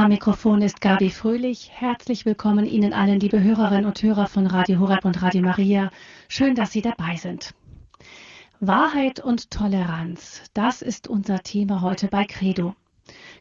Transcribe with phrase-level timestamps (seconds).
[0.00, 1.70] Am Mikrofon ist Gabi Fröhlich.
[1.74, 5.90] Herzlich willkommen Ihnen allen, liebe Hörerinnen und Hörer von Radio Horeb und Radio Maria.
[6.26, 7.52] Schön, dass Sie dabei sind.
[8.60, 12.74] Wahrheit und Toleranz, das ist unser Thema heute bei Credo.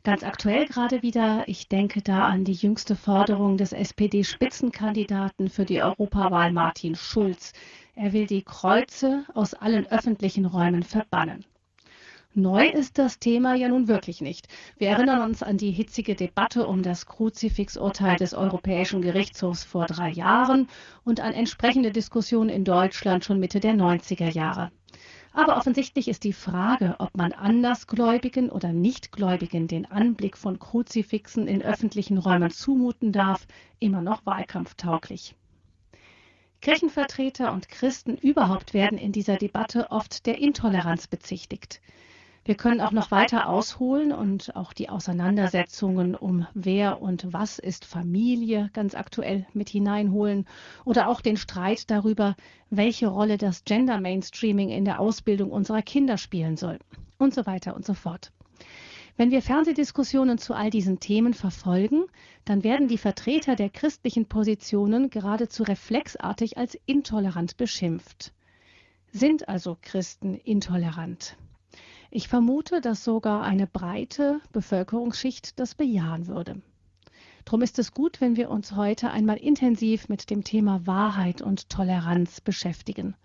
[0.03, 5.81] Ganz aktuell gerade wieder, ich denke da an die jüngste Forderung des SPD-Spitzenkandidaten für die
[5.81, 7.53] Europawahl Martin Schulz.
[7.95, 11.45] Er will die Kreuze aus allen öffentlichen Räumen verbannen.
[12.41, 14.47] Neu ist das Thema ja nun wirklich nicht.
[14.77, 20.09] Wir erinnern uns an die hitzige Debatte um das Kruzifixurteil des Europäischen Gerichtshofs vor drei
[20.09, 20.69] Jahren
[21.03, 24.71] und an entsprechende Diskussionen in Deutschland schon Mitte der 90er Jahre.
[25.33, 31.61] Aber offensichtlich ist die Frage, ob man Andersgläubigen oder Nichtgläubigen den Anblick von Kruzifixen in
[31.61, 33.47] öffentlichen Räumen zumuten darf,
[33.79, 35.35] immer noch wahlkampftauglich.
[36.61, 41.81] Kirchenvertreter und Christen überhaupt werden in dieser Debatte oft der Intoleranz bezichtigt.
[42.49, 47.85] Wir können auch noch weiter ausholen und auch die Auseinandersetzungen um wer und was ist
[47.85, 50.47] Familie ganz aktuell mit hineinholen
[50.83, 52.35] oder auch den Streit darüber,
[52.71, 56.79] welche Rolle das Gender Mainstreaming in der Ausbildung unserer Kinder spielen soll
[57.19, 58.31] und so weiter und so fort.
[59.15, 62.05] Wenn wir Fernsehdiskussionen zu all diesen Themen verfolgen,
[62.45, 68.33] dann werden die Vertreter der christlichen Positionen geradezu reflexartig als intolerant beschimpft.
[69.11, 71.37] Sind also Christen intolerant?
[72.11, 76.59] Ich vermute, dass sogar eine breite Bevölkerungsschicht das bejahen würde.
[77.45, 81.69] Drum ist es gut, wenn wir uns heute einmal intensiv mit dem Thema Wahrheit und
[81.69, 83.15] Toleranz beschäftigen.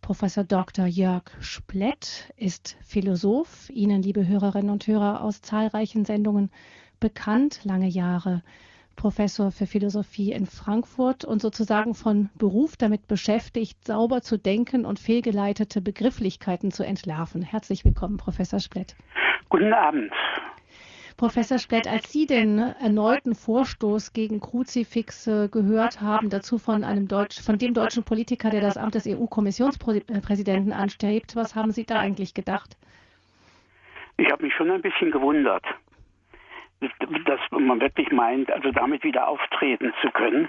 [0.00, 0.86] Professor Dr.
[0.86, 6.50] Jörg Splett ist Philosoph, Ihnen, liebe Hörerinnen und Hörer, aus zahlreichen Sendungen
[7.00, 8.42] bekannt, lange Jahre
[8.96, 14.98] Professor für Philosophie in Frankfurt und sozusagen von Beruf damit beschäftigt, sauber zu denken und
[14.98, 17.42] fehlgeleitete Begrifflichkeiten zu entlarven.
[17.42, 18.94] Herzlich willkommen, Professor Splett.
[19.48, 20.12] Guten Abend.
[21.16, 27.40] Professor Splett, als Sie den erneuten Vorstoß gegen Kruzifixe gehört haben, dazu von einem Deutsch,
[27.40, 32.34] von dem deutschen Politiker, der das Amt des EU-Kommissionspräsidenten anstrebt, was haben Sie da eigentlich
[32.34, 32.76] gedacht?
[34.16, 35.64] Ich habe mich schon ein bisschen gewundert
[37.24, 40.48] dass man wirklich meint, also damit wieder auftreten zu können.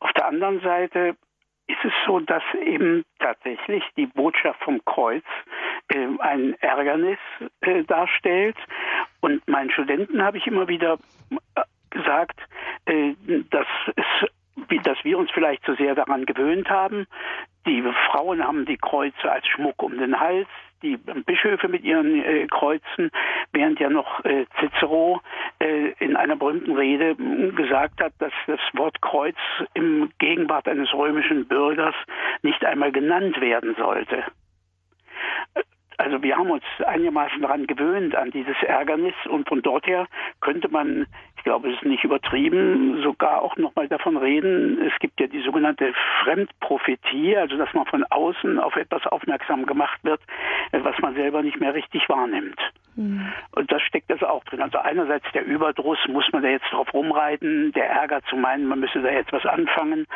[0.00, 1.16] Auf der anderen Seite
[1.66, 5.24] ist es so, dass eben tatsächlich die Botschaft vom Kreuz
[5.88, 7.18] äh, ein Ärgernis
[7.60, 8.56] äh, darstellt.
[9.20, 10.98] Und meinen Studenten habe ich immer wieder
[11.54, 12.40] äh, gesagt,
[12.86, 13.14] äh,
[13.50, 13.66] dass
[13.96, 14.28] es
[14.84, 17.06] dass wir uns vielleicht zu sehr daran gewöhnt haben.
[17.66, 20.48] Die Frauen haben die Kreuze als Schmuck um den Hals,
[20.82, 23.10] die Bischöfe mit ihren äh, Kreuzen,
[23.52, 25.20] während ja noch äh, Cicero
[25.60, 27.14] äh, in einer berühmten Rede
[27.54, 29.36] gesagt hat, dass das Wort Kreuz
[29.74, 31.94] im Gegenwart eines römischen Bürgers
[32.42, 34.24] nicht einmal genannt werden sollte.
[36.02, 40.08] Also wir haben uns einigermaßen daran gewöhnt, an dieses Ärgernis und von dort her
[40.40, 45.20] könnte man, ich glaube, es ist nicht übertrieben, sogar auch nochmal davon reden, es gibt
[45.20, 50.20] ja die sogenannte Fremdprophetie, also dass man von außen auf etwas aufmerksam gemacht wird,
[50.72, 52.58] was man selber nicht mehr richtig wahrnimmt.
[52.94, 53.32] Mhm.
[53.52, 54.60] Und das steckt also auch drin.
[54.60, 58.80] Also einerseits der Überdruss, muss man da jetzt drauf rumreiten, der Ärger zu meinen, man
[58.80, 60.06] müsse da jetzt was anfangen.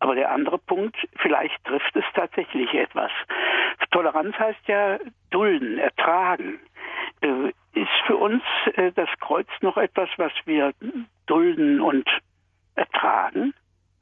[0.00, 3.10] Aber der andere Punkt, vielleicht trifft es tatsächlich etwas.
[3.90, 4.98] Toleranz heißt ja
[5.30, 6.58] dulden, ertragen.
[7.20, 8.42] Äh, ist für uns
[8.74, 10.72] äh, das Kreuz noch etwas, was wir
[11.26, 12.08] dulden und
[12.74, 13.54] ertragen?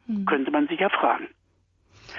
[0.06, 0.24] Mhm.
[0.26, 1.28] Könnte man sich ja fragen.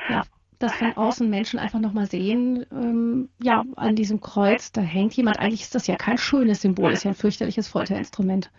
[0.09, 0.23] Ja,
[0.63, 5.39] dass von außen Menschen einfach nochmal sehen, ähm, ja, an diesem Kreuz, da hängt jemand.
[5.39, 8.49] Eigentlich ist das ja kein schönes Symbol, ist ja ein fürchterliches Folterinstrument.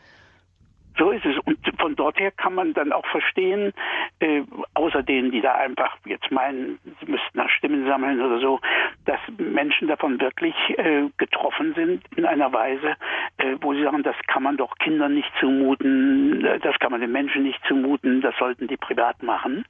[0.97, 1.37] So ist es.
[1.44, 3.72] Und von dort her kann man dann auch verstehen,
[4.20, 4.43] äh,
[4.75, 8.60] außer denen, die da einfach jetzt meinen, sie müssten nach Stimmen sammeln oder so,
[9.04, 12.94] dass Menschen davon wirklich äh, getroffen sind in einer Weise,
[13.38, 17.00] äh, wo sie sagen, das kann man doch Kindern nicht zumuten, äh, das kann man
[17.00, 19.64] den Menschen nicht zumuten, das sollten die privat machen.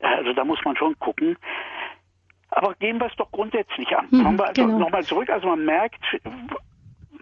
[0.00, 1.36] Also da muss man schon gucken.
[2.50, 4.08] Aber gehen wir es doch grundsätzlich an.
[4.36, 4.78] Wir also genau.
[4.78, 5.30] nochmal zurück.
[5.30, 6.02] Also man merkt,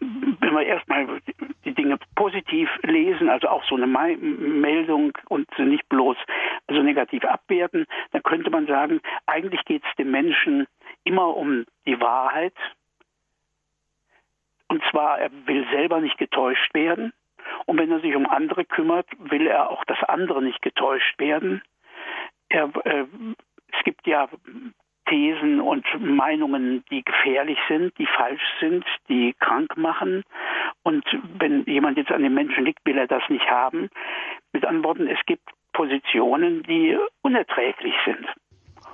[0.01, 1.21] wenn wir erstmal
[1.65, 6.17] die Dinge positiv lesen, also auch so eine Meldung und nicht bloß
[6.67, 10.67] also negativ abwerten, dann könnte man sagen, eigentlich geht es dem Menschen
[11.05, 12.55] immer um die Wahrheit.
[14.69, 17.13] Und zwar, er will selber nicht getäuscht werden.
[17.67, 21.63] Und wenn er sich um andere kümmert, will er auch, dass andere nicht getäuscht werden.
[22.49, 23.05] Er, äh,
[23.73, 24.29] es gibt ja
[25.09, 30.23] Thesen und Meinungen, die gefährlich sind, die falsch sind, die krank machen.
[30.83, 31.05] Und
[31.39, 33.89] wenn jemand jetzt an den Menschen liegt, will er das nicht haben.
[34.53, 38.27] Mit anderen Worten, es gibt Positionen, die unerträglich sind.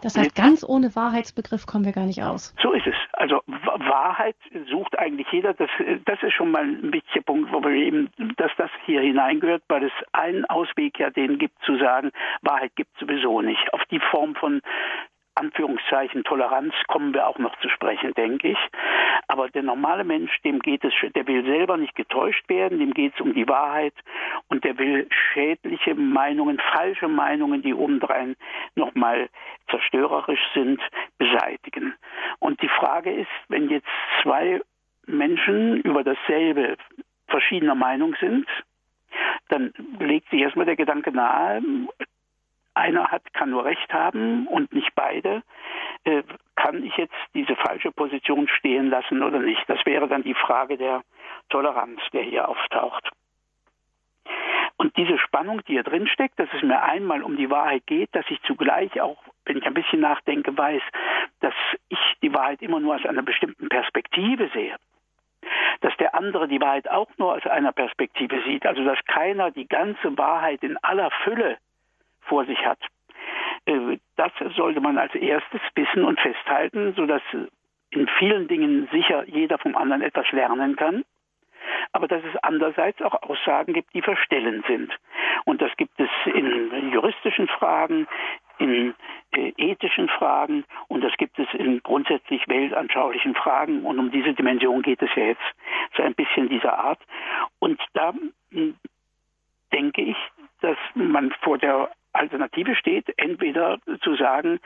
[0.04, 2.54] Das heißt, ganz ohne Wahrheitsbegriff kommen wir gar nicht aus.
[2.62, 2.94] So ist es.
[3.14, 4.36] Also Wahrheit
[4.70, 5.54] sucht eigentlich jeder.
[5.54, 5.70] Das,
[6.04, 9.84] das ist schon mal ein wichtiger Punkt, wo wir eben, dass das hier hineingehört, weil
[9.84, 12.10] es einen Ausweg ja den gibt zu sagen,
[12.42, 13.72] Wahrheit gibt es sowieso nicht.
[13.72, 14.60] Auf die Form von
[15.36, 18.58] Anführungszeichen Toleranz kommen wir auch noch zu sprechen, denke ich.
[19.26, 23.14] Aber der normale Mensch, dem geht es, der will selber nicht getäuscht werden, dem geht
[23.14, 23.94] es um die Wahrheit
[24.48, 28.36] und der will schädliche Meinungen, falsche Meinungen, die obendrein
[28.75, 29.28] nochmal
[29.70, 30.81] zerstörerisch sind,
[31.19, 31.94] beseitigen.
[32.38, 33.88] Und die Frage ist, wenn jetzt
[34.22, 34.60] zwei
[35.06, 36.76] Menschen über dasselbe
[37.28, 38.46] verschiedener Meinung sind,
[39.48, 41.62] dann legt sich erstmal der Gedanke nahe,
[42.75, 45.43] einer hat, kann nur Recht haben und nicht beide.
[46.05, 46.23] Äh,
[46.56, 49.62] kann ich jetzt diese falsche Position stehen lassen oder nicht?
[49.69, 51.03] Das wäre dann die Frage der
[51.49, 53.11] Toleranz, der hier auftaucht.
[54.76, 58.15] Und diese Spannung, die hier drin steckt, dass es mir einmal um die Wahrheit geht,
[58.15, 60.82] dass ich zugleich auch, wenn ich ein bisschen nachdenke, weiß,
[61.41, 61.55] dass
[61.88, 64.75] ich die Wahrheit immer nur aus einer bestimmten Perspektive sehe.
[65.81, 68.67] Dass der andere die Wahrheit auch nur aus einer Perspektive sieht.
[68.67, 71.59] Also dass keiner die ganze Wahrheit in aller Fülle
[72.25, 72.79] vor sich hat.
[73.67, 77.23] Äh, das sollte man als erstes wissen und festhalten, sodass
[77.91, 81.05] in vielen Dingen sicher jeder vom anderen etwas lernen kann.
[81.93, 84.93] Aber dass es andererseits auch Aussagen gibt, die verstellend sind.
[85.44, 88.06] Und das gibt es in juristischen Fragen,
[88.59, 88.94] in
[89.32, 93.85] äh, ethischen Fragen und das gibt es in grundsätzlich weltanschaulichen Fragen.
[93.85, 95.43] Und um diese Dimension geht es ja jetzt
[95.97, 97.00] so ein bisschen dieser Art.
[97.59, 98.12] Und da
[98.50, 98.76] hm,
[99.73, 100.17] denke ich,
[100.61, 104.61] dass man vor der Alternative steht, entweder zu sagen,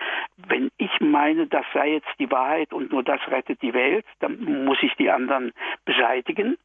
[0.48, 4.64] wenn ich meine, das sei jetzt die Wahrheit und nur das rettet die Welt, dann
[4.64, 5.52] muss ich die anderen
[5.84, 6.56] beseitigen.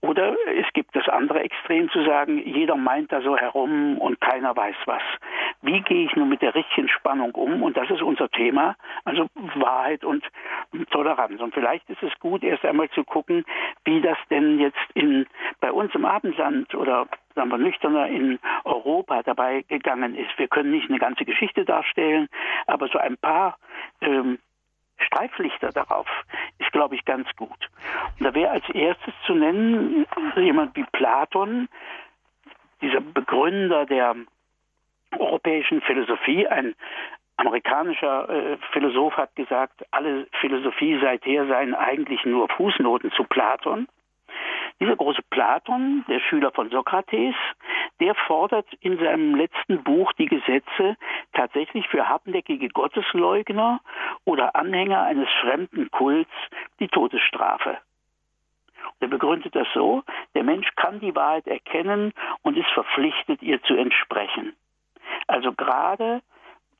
[0.00, 4.56] Oder es gibt das andere Extrem zu sagen, jeder meint da so herum und keiner
[4.56, 5.02] weiß was.
[5.62, 7.62] Wie gehe ich nun mit der richtigen Spannung um?
[7.62, 9.26] Und das ist unser Thema, also
[9.56, 10.24] Wahrheit und
[10.90, 11.40] Toleranz.
[11.40, 13.44] Und vielleicht ist es gut, erst einmal zu gucken,
[13.84, 15.26] wie das denn jetzt in,
[15.60, 20.36] bei uns im Abendland oder sagen wir nüchterner in Europa dabei gegangen ist.
[20.38, 22.28] Wir können nicht eine ganze Geschichte darstellen,
[22.66, 23.58] aber so ein paar
[24.00, 24.38] ähm,
[24.98, 26.06] Streiflichter darauf
[26.58, 27.68] ist, glaube ich, ganz gut.
[28.18, 30.06] Und da wäre als erstes zu nennen
[30.36, 31.68] jemand wie Platon,
[32.80, 34.14] dieser Begründer der
[35.16, 36.74] europäischen Philosophie, ein
[37.36, 43.88] amerikanischer äh, Philosoph hat gesagt, alle Philosophie seither seien eigentlich nur Fußnoten zu Platon.
[44.80, 47.34] Dieser große Platon, der Schüler von Sokrates,
[48.00, 50.96] der fordert in seinem letzten Buch die Gesetze
[51.32, 53.80] tatsächlich für hartnäckige Gottesleugner
[54.24, 56.30] oder Anhänger eines fremden Kults
[56.78, 57.78] die Todesstrafe.
[59.00, 60.02] Er begründet das so,
[60.34, 64.54] der Mensch kann die Wahrheit erkennen und ist verpflichtet, ihr zu entsprechen.
[65.26, 66.22] Also gerade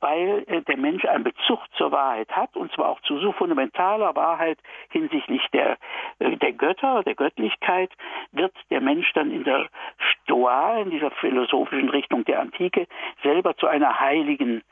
[0.01, 4.15] weil äh, der Mensch einen Bezug zur Wahrheit hat, und zwar auch zu so fundamentaler
[4.15, 4.57] Wahrheit
[4.89, 5.77] hinsichtlich der,
[6.19, 7.91] äh, der Götter, der Göttlichkeit,
[8.31, 9.67] wird der Mensch dann in der
[9.97, 12.87] Stoa, in dieser philosophischen Richtung der Antike,
[13.23, 14.63] selber zu einer heiligen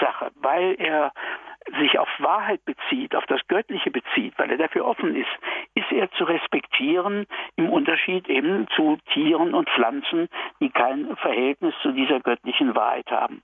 [0.00, 1.12] Sache, weil er
[1.78, 5.30] sich auf Wahrheit bezieht, auf das Göttliche bezieht, weil er dafür offen ist,
[5.74, 7.26] ist er zu respektieren
[7.56, 10.28] im Unterschied eben zu Tieren und Pflanzen,
[10.60, 13.42] die kein Verhältnis zu dieser göttlichen Wahrheit haben.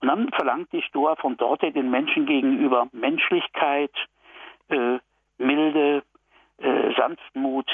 [0.00, 3.92] Und dann verlangt die Stoa von dort den Menschen gegenüber Menschlichkeit,
[4.68, 4.98] äh,
[5.38, 6.02] Milde,
[6.58, 7.70] äh, Sanftmut,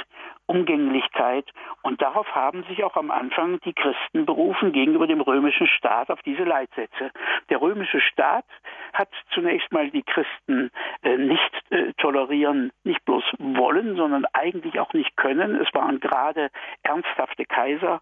[0.47, 1.47] Umgänglichkeit.
[1.83, 6.21] Und darauf haben sich auch am Anfang die Christen berufen gegenüber dem römischen Staat auf
[6.23, 7.11] diese Leitsätze.
[7.49, 8.45] Der römische Staat
[8.93, 10.71] hat zunächst mal die Christen
[11.03, 15.61] äh, nicht äh, tolerieren, nicht bloß wollen, sondern eigentlich auch nicht können.
[15.61, 16.51] Es waren gerade
[16.83, 18.01] ernsthafte Kaiser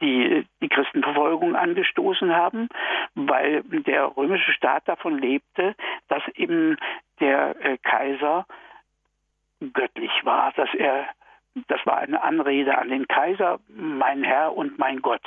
[0.00, 2.68] die die Christenverfolgung angestoßen haben,
[3.14, 5.74] weil der römische Staat davon lebte,
[6.08, 6.78] dass eben
[7.20, 8.46] der äh, Kaiser
[9.72, 11.06] göttlich war, dass er
[11.68, 15.22] das war eine Anrede an den Kaiser, mein Herr und mein Gott,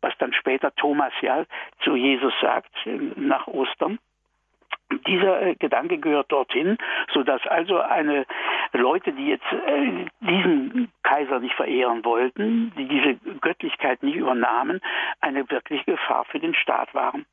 [0.00, 1.44] was dann später Thomas ja
[1.82, 2.72] zu Jesus sagt
[3.16, 3.98] nach Ostern.
[5.06, 6.78] Dieser äh, Gedanke gehört dorthin,
[7.12, 8.24] sodass also eine
[8.72, 14.80] Leute, die jetzt äh, diesen Kaiser nicht verehren wollten, die diese Göttlichkeit nicht übernahmen,
[15.20, 17.26] eine wirkliche Gefahr für den Staat waren.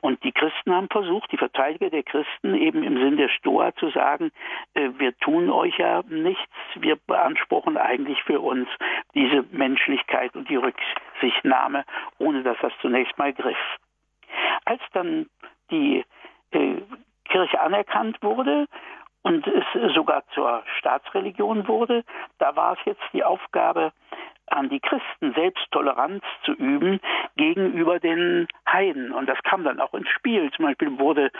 [0.00, 3.90] Und die Christen haben versucht, die Verteidiger der Christen eben im Sinn der Stoa zu
[3.90, 4.30] sagen,
[4.74, 8.68] äh, wir tun euch ja nichts, wir beanspruchen eigentlich für uns
[9.14, 11.84] diese Menschlichkeit und die Rücksichtnahme,
[12.18, 13.58] ohne dass das zunächst mal griff.
[14.64, 15.26] Als dann
[15.70, 16.04] die
[16.50, 18.66] Kirche anerkannt wurde
[19.22, 22.04] und es sogar zur Staatsreligion wurde,
[22.38, 23.92] da war es jetzt die Aufgabe
[24.46, 27.00] an die Christen, selbst Toleranz zu üben
[27.36, 29.12] gegenüber den Heiden.
[29.12, 30.50] Und das kam dann auch ins Spiel.
[30.52, 31.30] Zum Beispiel wurde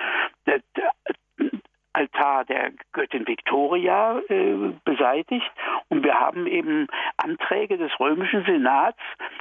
[1.93, 5.51] Altar der Göttin Victoria äh, beseitigt.
[5.89, 8.99] Und wir haben eben Anträge des römischen Senats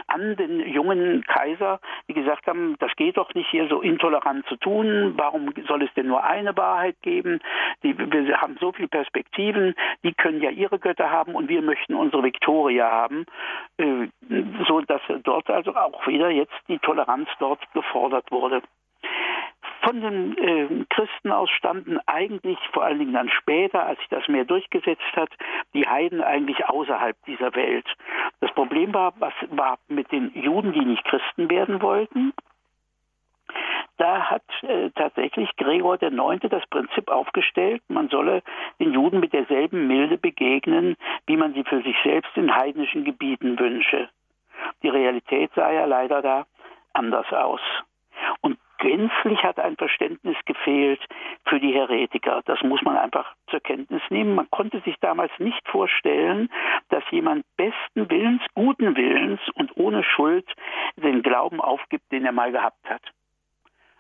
[0.08, 4.56] an den jungen Kaiser, die gesagt haben, das geht doch nicht hier so intolerant zu
[4.56, 7.40] tun, warum soll es denn nur eine Wahrheit geben?
[7.84, 11.94] Die, wir haben so viele Perspektiven, die können ja ihre Götter haben und wir möchten
[11.94, 13.26] unsere Victoria haben,
[13.78, 14.08] äh,
[14.68, 18.62] so dass dort also auch wieder jetzt die Toleranz dort gefordert wurde
[19.82, 24.28] von den äh, Christen aus standen eigentlich vor allen Dingen dann später, als sich das
[24.28, 25.30] mehr durchgesetzt hat,
[25.74, 27.86] die Heiden eigentlich außerhalb dieser Welt.
[28.40, 32.34] Das Problem war, was war mit den Juden, die nicht Christen werden wollten?
[33.98, 36.40] Da hat äh, tatsächlich Gregor IX.
[36.50, 38.44] das Prinzip aufgestellt, man solle
[38.80, 40.96] den Juden mit derselben Milde begegnen,
[41.28, 44.08] wie man sie für sich selbst in heidnischen Gebieten wünsche.
[44.84, 46.46] Die Realität sah ja leider da
[46.94, 47.62] anders aus.
[48.42, 51.02] Und gänzlich hat ein Verständnis gefehlt
[51.46, 52.42] für die Heretiker.
[52.46, 54.36] Das muss man einfach zur Kenntnis nehmen.
[54.36, 56.50] Man konnte sich damals nicht vorstellen,
[56.90, 60.46] dass jemand besten Willens, guten Willens und ohne Schuld
[60.96, 63.02] den Glauben aufgibt, den er mal gehabt hat.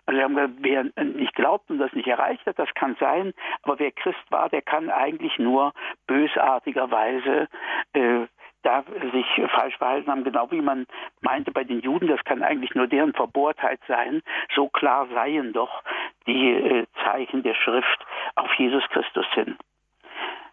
[0.05, 3.31] Also haben gesagt, wer nicht glaubt und das nicht erreicht hat, das kann sein,
[3.61, 5.71] aber wer Christ war, der kann eigentlich nur
[6.07, 7.47] bösartigerweise
[7.93, 8.25] äh,
[8.63, 10.85] da sich falsch verhalten haben, genau wie man
[11.21, 14.21] meinte bei den Juden, das kann eigentlich nur deren Verbohrtheit sein.
[14.55, 15.83] So klar seien doch
[16.27, 19.57] die äh, Zeichen der Schrift auf Jesus Christus hin.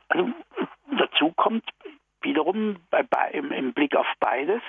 [0.08, 0.30] Also
[0.98, 1.64] dazu kommt
[2.22, 4.62] wiederum bei, bei, im, im Blick auf beides,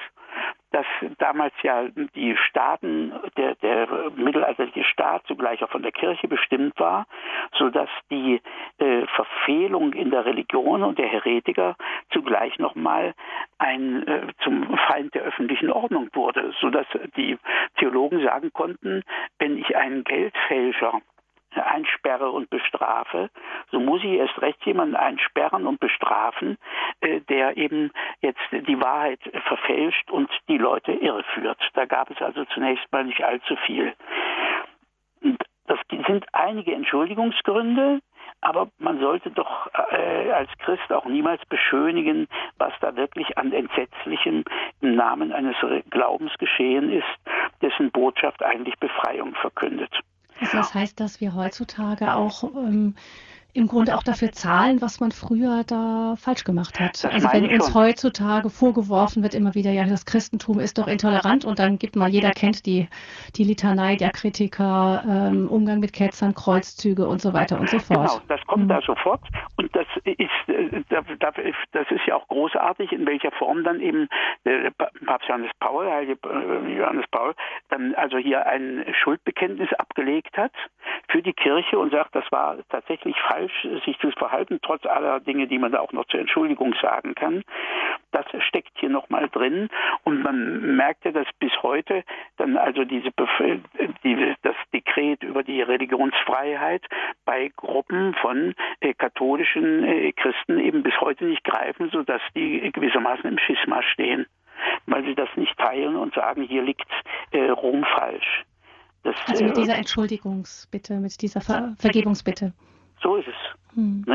[0.71, 0.85] dass
[1.17, 7.05] damals ja die Staaten, der, der mittelalterliche Staat zugleich auch von der Kirche bestimmt war,
[7.53, 8.41] sodass die
[8.79, 11.75] äh, Verfehlung in der Religion und der Heretiker
[12.11, 13.13] zugleich nochmal
[13.57, 17.37] ein äh, zum Feind der öffentlichen Ordnung wurde, sodass die
[17.77, 19.03] Theologen sagen konnten,
[19.39, 21.01] wenn ich einen Geldfälscher
[21.51, 23.29] einsperre und bestrafe,
[23.71, 26.57] so muss ich erst recht jemanden einsperren und bestrafen,
[27.01, 31.59] äh, der eben jetzt die Wahrheit verfälscht und die Leute irreführt.
[31.73, 33.93] Da gab es also zunächst mal nicht allzu viel.
[35.67, 37.99] Das sind einige Entschuldigungsgründe,
[38.41, 42.27] aber man sollte doch äh, als Christ auch niemals beschönigen,
[42.57, 44.45] was da wirklich an Entsetzlichem
[44.81, 45.55] im Namen eines
[45.89, 47.07] Glaubens geschehen ist,
[47.61, 49.91] dessen Botschaft eigentlich Befreiung verkündet.
[50.39, 52.95] Also das heißt, dass wir heutzutage auch ähm,
[53.57, 57.03] im Grunde auch dafür zahlen, was man früher da falsch gemacht hat.
[57.03, 61.43] Das also wenn uns heutzutage vorgeworfen wird immer wieder, ja, das Christentum ist doch intolerant
[61.43, 62.87] und dann gibt man, jeder kennt die,
[63.35, 68.09] die Litanei der Kritiker, ähm, Umgang mit Ketzern, Kreuzzüge und so weiter und so fort.
[68.09, 68.69] Genau, das kommt mhm.
[68.69, 69.21] da sofort
[69.57, 70.83] und das ist, äh,
[71.71, 74.07] das ist ja auch großartig, in welcher Form dann eben
[74.45, 74.71] der
[75.05, 77.33] Papst Johannes Paul, Heilige äh, Johannes Paul,
[77.69, 80.51] dann also hier ein Schuldbekenntnis abgelegt hat
[81.09, 85.19] für die Kirche und sagt, das war tatsächlich falsch falsch, sich zu verhalten, trotz aller
[85.19, 87.43] Dinge, die man da auch noch zur Entschuldigung sagen kann.
[88.11, 89.69] Das steckt hier nochmal drin
[90.03, 92.03] und man merkte, dass bis heute
[92.37, 93.11] dann also diese
[94.03, 96.85] die, das Dekret über die Religionsfreiheit
[97.25, 103.25] bei Gruppen von äh, katholischen äh, Christen eben bis heute nicht greifen, sodass die gewissermaßen
[103.25, 104.25] im Schisma stehen,
[104.85, 106.87] weil sie das nicht teilen und sagen, hier liegt
[107.31, 108.45] äh, Rom falsch.
[109.03, 112.53] Das, also mit äh, dieser Entschuldigungsbitte, mit dieser Ver Vergebungsbitte.
[113.01, 113.75] So ist es.
[113.75, 114.05] Hm.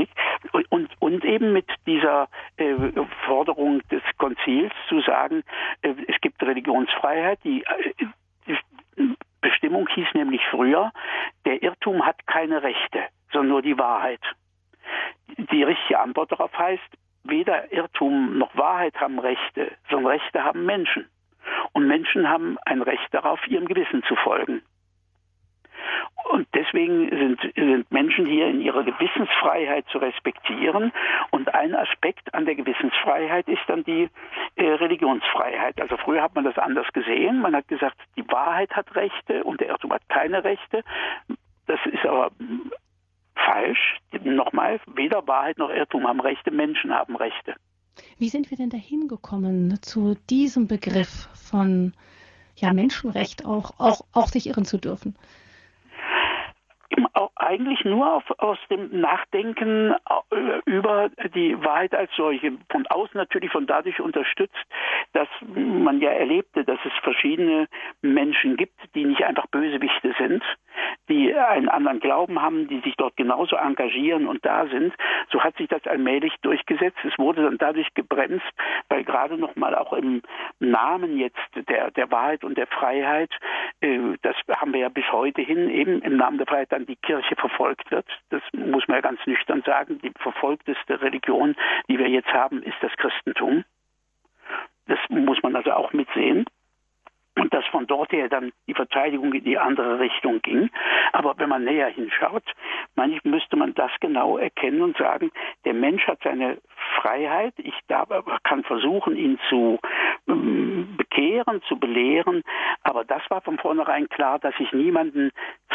[0.71, 2.75] Und, und, eben mit dieser äh,
[3.27, 5.45] Forderung des Konzils zu sagen,
[5.83, 8.07] äh, es gibt Religionsfreiheit, die, äh,
[8.47, 10.91] die Bestimmung hieß nämlich früher,
[11.45, 14.21] der Irrtum hat keine Rechte, sondern nur die Wahrheit.
[15.37, 16.83] Die richtige Antwort darauf heißt,
[17.25, 21.09] weder Irrtum noch Wahrheit haben Rechte, sondern Rechte haben Menschen.
[21.73, 24.63] Und Menschen haben ein Recht darauf, ihrem Gewissen zu folgen.
[26.31, 30.93] Und deswegen sind, sind Menschen hier in ihrer Gewissensfreiheit zu respektieren.
[31.31, 34.09] Und ein Aspekt an der Gewissensfreiheit ist dann die
[34.57, 35.81] äh, Religionsfreiheit.
[35.81, 37.41] Also früher hat man das anders gesehen.
[37.41, 40.83] Man hat gesagt, die Wahrheit hat Rechte und der Irrtum hat keine Rechte.
[41.67, 42.31] Das ist aber
[43.35, 43.99] falsch.
[44.23, 47.55] Nochmal, weder Wahrheit noch Irrtum haben Rechte, Menschen haben Rechte.
[48.19, 51.93] Wie sind wir denn dahin gekommen zu diesem Begriff von
[52.57, 55.17] ja, Menschenrecht auch, auch, auch sich irren zu dürfen?
[57.37, 59.95] Eigentlich nur auf, aus dem Nachdenken
[60.31, 62.53] äh, über die Wahrheit als solche.
[62.71, 64.55] Von außen natürlich von dadurch unterstützt,
[65.13, 67.69] dass man ja erlebte, dass es verschiedene
[68.01, 70.43] Menschen gibt, die nicht einfach Bösewichte sind,
[71.09, 74.95] die einen anderen Glauben haben, die sich dort genauso engagieren und da sind.
[75.31, 76.99] So hat sich das allmählich durchgesetzt.
[77.05, 78.47] Es wurde dann dadurch gebremst,
[78.89, 80.23] weil gerade noch mal auch im
[80.61, 81.39] Namen jetzt
[81.69, 83.31] der, der Wahrheit und der Freiheit,
[83.81, 86.97] äh, das haben wir ja bis heute hin, eben im Namen der Freiheit dann die
[86.97, 88.07] Kirche verfolgt wird.
[88.31, 89.99] Das muss man ja ganz nüchtern sagen.
[90.03, 91.57] Die verfolgteste Religion,
[91.89, 93.65] die wir jetzt haben, ist das Christentum.
[94.87, 96.45] Das muss man also auch mitsehen
[97.37, 100.71] und dass von dort her dann die Verteidigung in die andere Richtung ging.
[101.13, 102.45] Aber wenn man näher hinschaut,
[102.95, 105.31] manchmal müsste man das genau erkennen und sagen,
[105.65, 106.59] der Mensch hat seine
[106.97, 108.09] Freiheit, ich darf,
[108.45, 109.79] kann versuchen, ihn zu
[110.29, 112.43] ähm, bekehren, zu belehren,
[112.83, 115.31] aber das war von vornherein klar, dass ich niemanden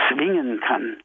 [0.07, 0.97] zwingen kann,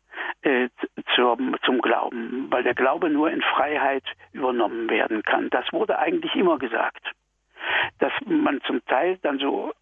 [0.43, 0.69] äh,
[1.15, 5.49] zum, zum Glauben, weil der Glaube nur in Freiheit übernommen werden kann.
[5.51, 7.13] Das wurde eigentlich immer gesagt.
[7.99, 9.73] Dass man zum Teil dann so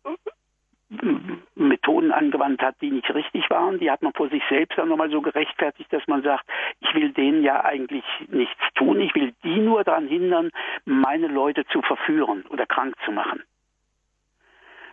[1.54, 3.78] Methoden angewandt hat, die nicht richtig waren.
[3.78, 6.44] Die hat man vor sich selbst dann nochmal so gerechtfertigt, dass man sagt,
[6.80, 10.50] ich will denen ja eigentlich nichts tun, ich will die nur daran hindern,
[10.84, 13.42] meine Leute zu verführen oder krank zu machen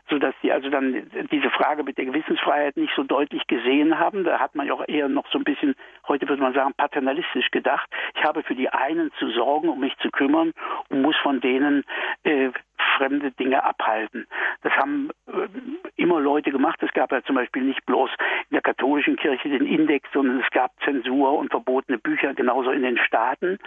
[0.10, 4.24] sodass die also dann diese Frage mit der Gewissensfreiheit nicht so deutlich gesehen haben.
[4.24, 5.75] Da hat man ja auch eher noch so ein bisschen,
[6.08, 7.89] heute würde man sagen, paternalistisch gedacht.
[8.16, 10.54] Ich habe für die einen zu sorgen, um mich zu kümmern
[10.89, 11.84] und muss von denen
[12.24, 12.51] äh,
[12.98, 14.27] fremde Dinge abhalten.
[14.63, 15.48] Das haben äh,
[15.96, 16.82] immer Leute gemacht.
[16.82, 18.10] Es gab ja zum Beispiel nicht bloß
[18.50, 22.82] in der katholischen Kirche den Index, sondern es gab Zensur und verbotene Bücher, genauso in
[22.82, 23.60] den Staaten.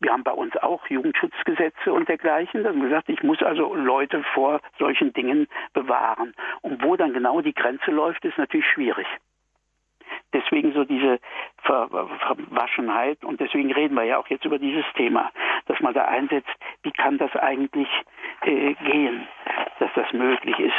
[0.00, 2.62] Wir haben bei uns auch Jugendschutzgesetze und dergleichen.
[2.62, 6.34] Da haben gesagt, ich muss also Leute vor solchen Dingen bewahren.
[6.62, 9.06] Und wo dann genau die Grenze läuft, ist natürlich schwierig
[10.32, 11.18] deswegen so diese
[11.62, 15.30] Ver Verwaschenheit und deswegen reden wir ja auch jetzt über dieses Thema,
[15.66, 16.50] dass man da einsetzt,
[16.82, 17.88] wie kann das eigentlich
[18.42, 19.26] äh, gehen,
[19.78, 20.74] dass das möglich ist.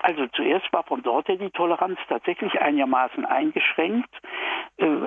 [0.00, 4.10] Also zuerst war von dort her die Toleranz tatsächlich einigermaßen eingeschränkt.
[4.76, 5.06] Äh,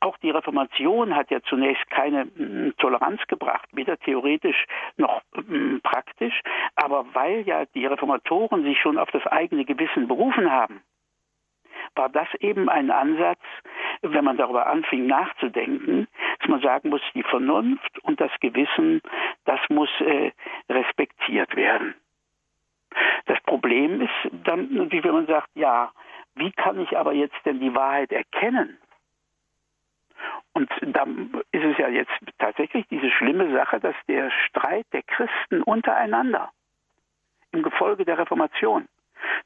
[0.00, 6.38] auch die Reformation hat ja zunächst keine mm, Toleranz gebracht, weder theoretisch noch mm, praktisch.
[6.76, 10.82] Aber weil ja die Reformatoren sich schon auf das eigene Gewissen berufen haben,
[11.94, 13.40] war das eben ein Ansatz,
[14.02, 16.06] wenn man darüber anfing nachzudenken,
[16.38, 19.00] dass man sagen muss, die Vernunft und das Gewissen,
[19.44, 20.32] das muss äh,
[20.68, 21.94] respektiert werden.
[23.26, 25.92] Das Problem ist dann natürlich, wenn man sagt, ja,
[26.34, 28.78] wie kann ich aber jetzt denn die Wahrheit erkennen?
[30.52, 35.62] Und dann ist es ja jetzt tatsächlich diese schlimme Sache, dass der Streit der Christen
[35.62, 36.50] untereinander
[37.52, 38.88] im Gefolge der Reformation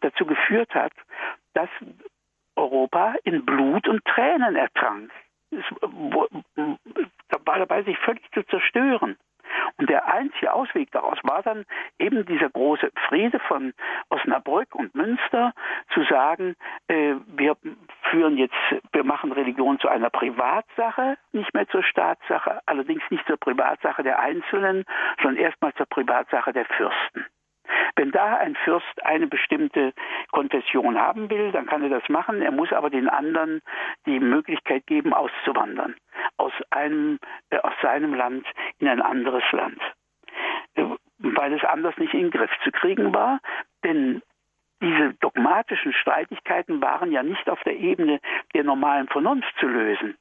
[0.00, 0.92] dazu geführt hat,
[1.52, 1.68] dass
[2.56, 5.10] Europa in Blut und Tränen ertrank.
[5.50, 9.16] Es war dabei, sich völlig zu zerstören.
[9.76, 11.64] Und der einzige Ausweg daraus war dann
[11.98, 13.72] eben dieser große Friede von
[14.08, 15.52] Osnabrück und Münster,
[15.92, 16.54] zu sagen,
[16.88, 17.56] äh, wir
[18.10, 18.54] führen jetzt,
[18.92, 24.18] wir machen Religion zu einer Privatsache, nicht mehr zur Staatssache, allerdings nicht zur Privatsache der
[24.18, 24.84] Einzelnen,
[25.22, 27.26] sondern erstmal zur Privatsache der Fürsten.
[27.96, 29.92] Wenn da ein Fürst eine bestimmte
[30.32, 32.42] Konfession haben will, dann kann er das machen.
[32.42, 33.60] Er muss aber den anderen
[34.06, 35.94] die Möglichkeit geben, auszuwandern
[36.36, 37.18] aus einem
[37.50, 38.46] äh, aus seinem Land
[38.78, 39.80] in ein anderes Land,
[40.74, 40.84] äh,
[41.18, 43.40] weil es anders nicht in den Griff zu kriegen war.
[43.84, 44.22] Denn
[44.82, 48.20] diese dogmatischen Streitigkeiten waren ja nicht auf der Ebene
[48.54, 50.16] der normalen Vernunft zu lösen.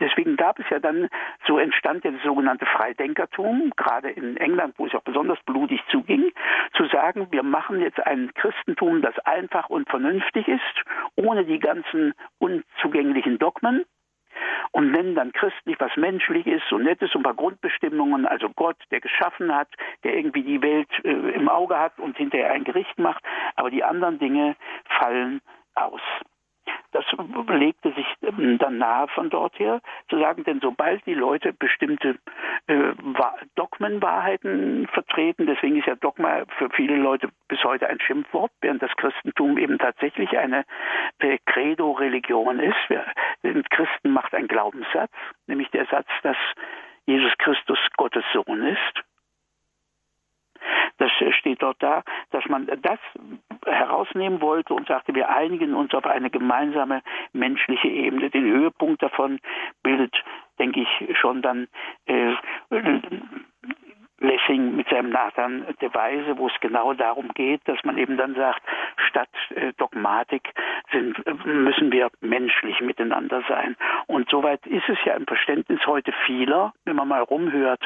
[0.00, 1.08] Deswegen gab es ja dann,
[1.46, 6.32] so entstand ja das sogenannte Freidenkertum, gerade in England, wo es auch besonders blutig zuging,
[6.74, 10.84] zu sagen, wir machen jetzt ein Christentum, das einfach und vernünftig ist,
[11.16, 13.84] ohne die ganzen unzugänglichen Dogmen
[14.72, 18.76] und nennen dann christlich, was menschlich ist, so nettes, so ein paar Grundbestimmungen, also Gott,
[18.90, 19.68] der geschaffen hat,
[20.04, 23.22] der irgendwie die Welt äh, im Auge hat und hinterher ein Gericht macht,
[23.56, 24.56] aber die anderen Dinge
[24.98, 25.40] fallen
[25.74, 26.00] aus.
[26.92, 27.04] Das
[27.48, 32.18] legte sich ähm, dann nahe von dort her, zu sagen, denn sobald die Leute bestimmte
[32.66, 32.92] äh,
[33.54, 38.94] Dogmenwahrheiten vertreten, deswegen ist ja Dogma für viele Leute bis heute ein Schimpfwort, während das
[38.96, 40.64] Christentum eben tatsächlich eine
[41.18, 42.76] äh, Credo-Religion ist.
[42.88, 43.04] Wir,
[43.70, 45.12] Christen macht ein Glaubenssatz,
[45.46, 46.36] nämlich der Satz, dass
[47.06, 49.07] Jesus Christus Gottes Sohn ist.
[50.98, 52.98] Das steht dort da, dass man das
[53.64, 58.30] herausnehmen wollte und sagte, wir einigen uns auf eine gemeinsame menschliche Ebene.
[58.30, 59.40] Den Höhepunkt davon
[59.82, 60.14] bildet,
[60.58, 61.68] denke ich, schon dann
[62.06, 62.34] äh,
[64.20, 68.34] Lessing mit seinem Nathan der Weise, wo es genau darum geht, dass man eben dann
[68.34, 68.62] sagt,
[69.08, 70.52] statt äh, Dogmatik
[70.90, 73.76] sind, müssen wir menschlich miteinander sein.
[74.06, 77.84] Und soweit ist es ja im Verständnis heute vieler, wenn man mal rumhört,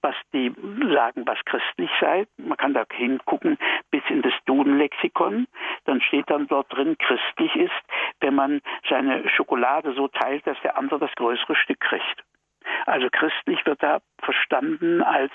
[0.00, 0.52] was die
[0.92, 2.26] sagen, was christlich sei.
[2.36, 3.58] Man kann da hingucken
[3.90, 5.46] bis in das Duden-Lexikon.
[5.84, 7.72] Dann steht dann dort drin, christlich ist,
[8.20, 12.24] wenn man seine Schokolade so teilt, dass der andere das größere Stück kriegt.
[12.86, 15.32] Also christlich wird da verstanden als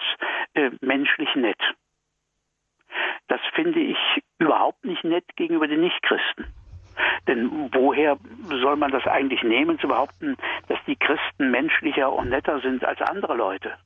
[0.54, 1.60] äh, menschlich nett.
[3.28, 3.98] Das finde ich
[4.39, 6.54] überhaupt nicht nett gegenüber den Nichtchristen.
[7.28, 8.17] Denn woher
[8.50, 13.02] soll man das eigentlich nehmen, zu behaupten, dass die Christen menschlicher und netter sind als
[13.02, 13.78] andere Leute?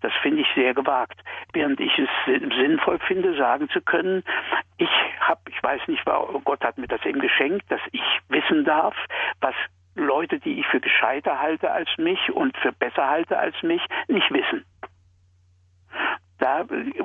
[0.00, 1.20] Das finde ich sehr gewagt.
[1.52, 4.22] Während ich es sinnvoll finde, sagen zu können,
[4.76, 6.04] ich habe, ich weiß nicht,
[6.44, 8.94] Gott hat mir das eben geschenkt, dass ich wissen darf,
[9.40, 9.54] was
[9.96, 14.30] Leute, die ich für gescheiter halte als mich und für besser halte als mich, nicht
[14.32, 14.64] wissen
[16.38, 16.64] da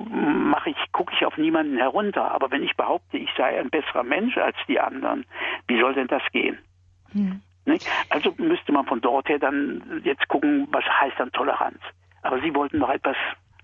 [0.09, 2.31] mache ich, gucke ich auf niemanden herunter.
[2.31, 5.25] Aber wenn ich behaupte, ich sei ein besserer Mensch als die anderen,
[5.67, 6.57] wie soll denn das gehen?
[7.13, 7.41] Hm.
[8.09, 11.79] Also müsste man von dort her dann jetzt gucken, was heißt dann Toleranz.
[12.23, 13.15] Aber Sie wollten noch etwas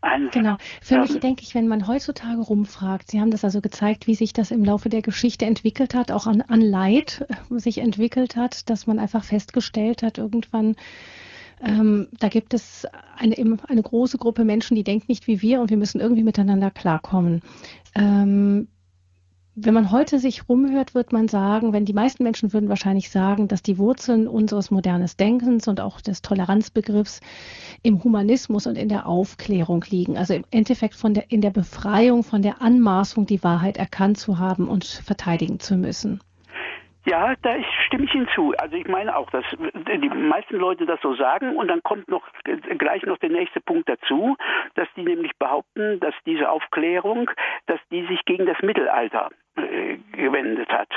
[0.02, 0.58] ein, genau.
[0.82, 4.34] Für mich denke ich, wenn man heutzutage rumfragt, Sie haben das also gezeigt, wie sich
[4.34, 8.70] das im Laufe der Geschichte entwickelt hat, auch an, an Leid äh, sich entwickelt hat,
[8.70, 10.76] dass man einfach festgestellt hat, irgendwann,
[11.62, 12.86] ähm, da gibt es
[13.18, 13.36] eine,
[13.68, 17.42] eine große Gruppe Menschen, die denkt nicht wie wir und wir müssen irgendwie miteinander klarkommen.
[17.96, 18.68] Ähm,
[19.60, 23.48] wenn man heute sich rumhört, wird man sagen, wenn die meisten Menschen würden wahrscheinlich sagen,
[23.48, 27.22] dass die Wurzeln unseres modernes Denkens und auch des Toleranzbegriffs
[27.82, 30.16] im Humanismus und in der Aufklärung liegen.
[30.16, 34.38] Also im Endeffekt von der, in der Befreiung von der Anmaßung, die Wahrheit erkannt zu
[34.38, 36.22] haben und verteidigen zu müssen.
[37.08, 37.56] Ja, da
[37.88, 38.54] stimme ich Ihnen zu.
[38.60, 42.28] Also ich meine auch, dass die meisten Leute das so sagen und dann kommt noch
[42.78, 44.36] gleich noch der nächste Punkt dazu,
[44.76, 47.32] dass die nämlich behaupten, dass diese Aufklärung,
[47.66, 49.30] dass die sich gegen das Mittelalter
[50.12, 50.90] gewendet hat.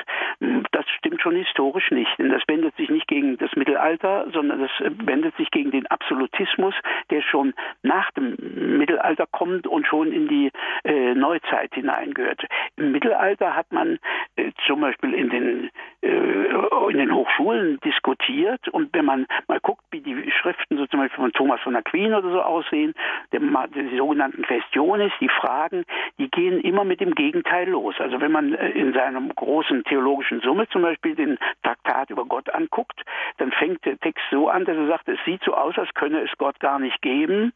[0.73, 4.71] Das stimmt schon historisch nicht, denn das wendet sich nicht gegen das Mittelalter, sondern das
[5.05, 6.75] wendet sich gegen den Absolutismus,
[7.11, 8.37] der schon nach dem
[8.79, 10.51] Mittelalter kommt und schon in die
[10.85, 12.43] äh, Neuzeit hineingehört.
[12.77, 13.99] Im Mittelalter hat man
[14.37, 15.71] äh, zum Beispiel in den,
[16.03, 21.01] äh, in den Hochschulen diskutiert und wenn man mal guckt, wie die Schriften so zum
[21.01, 22.95] Beispiel von Thomas von Aquin oder so aussehen,
[23.33, 25.85] der, die sogenannten Questiones, die Fragen,
[26.19, 27.95] die gehen immer mit dem Gegenteil los.
[27.99, 33.01] Also wenn man in seinem großen theologischen Summe zum Beispiel den Traktat über Gott anguckt,
[33.39, 36.21] dann fängt der Text so an, dass er sagt, es sieht so aus, als könne
[36.23, 37.53] es Gott gar nicht geben,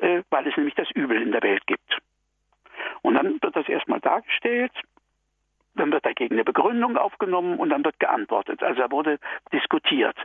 [0.00, 1.98] äh, weil es nämlich das Übel in der Welt gibt.
[3.02, 4.72] Und dann wird das erstmal dargestellt
[5.78, 8.62] dann wird dagegen eine Begründung aufgenommen und dann wird geantwortet.
[8.62, 9.18] Also da wurde
[9.52, 10.16] diskutiert.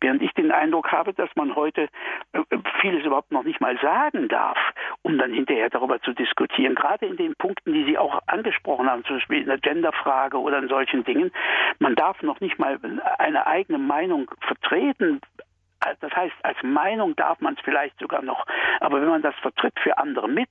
[0.00, 1.88] Während ich den Eindruck habe, dass man heute
[2.32, 2.40] äh,
[2.80, 4.58] vieles überhaupt noch nicht mal sagen darf,
[5.02, 6.74] um dann hinterher darüber zu diskutieren.
[6.74, 10.58] Gerade in den Punkten, die Sie auch angesprochen haben, zum Beispiel in der Genderfrage oder
[10.58, 11.32] in solchen Dingen.
[11.78, 12.78] Man darf noch nicht mal
[13.18, 15.20] eine eigene Meinung vertreten,
[16.00, 18.46] das heißt, als Meinung darf man es vielleicht sogar noch.
[18.80, 20.50] Aber wenn man das vertritt für andere mit,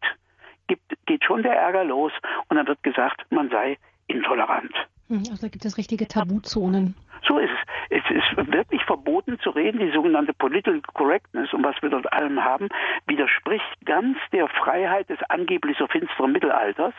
[0.68, 2.12] gibt, geht schon der Ärger los
[2.48, 3.78] und dann wird gesagt, man sei
[4.10, 4.74] intolerant.
[5.08, 6.96] Hm, also da gibt es richtige Tabuzonen.
[7.28, 7.70] So ist es.
[7.92, 9.80] Es ist wirklich verboten zu reden.
[9.80, 12.70] Die sogenannte Political Correctness und was wir dort allem haben,
[13.08, 16.94] widerspricht ganz der Freiheit des angeblich so finsteren Mittelalters,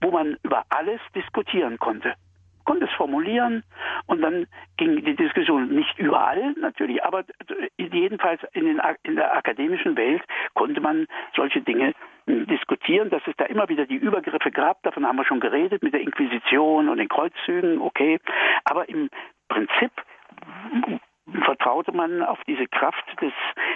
[0.00, 2.14] wo man über alles diskutieren konnte
[2.64, 3.62] konnte es formulieren
[4.06, 4.46] und dann
[4.76, 7.24] ging die Diskussion nicht überall natürlich, aber
[7.76, 10.22] jedenfalls in, den, in der akademischen Welt
[10.54, 11.92] konnte man solche Dinge
[12.26, 15.92] diskutieren, dass es da immer wieder die Übergriffe gab, davon haben wir schon geredet, mit
[15.92, 18.18] der Inquisition und den Kreuzzügen, okay.
[18.64, 19.10] Aber im
[19.48, 19.92] Prinzip
[21.44, 23.32] vertraute man auf diese Kraft des,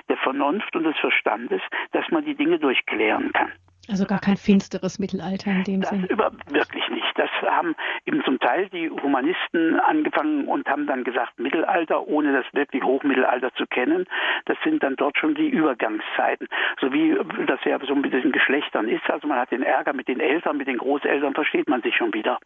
[0.09, 1.61] der Vernunft und des Verstandes,
[1.93, 3.53] dass man die Dinge durchklären kann.
[3.89, 6.07] Also gar kein finsteres Mittelalter in dem Sinne.
[6.09, 7.07] Über, wirklich nicht.
[7.19, 7.75] Das haben
[8.07, 13.53] eben zum Teil die Humanisten angefangen und haben dann gesagt Mittelalter, ohne das wirklich Hochmittelalter
[13.55, 14.07] zu kennen.
[14.45, 16.49] Das sind dann dort schon die Übergangszeiten.
[16.81, 19.09] So wie das ja so mit diesen Geschlechtern ist.
[19.11, 22.13] Also man hat den Ärger mit den Eltern, mit den Großeltern versteht man sich schon
[22.13, 22.39] wieder.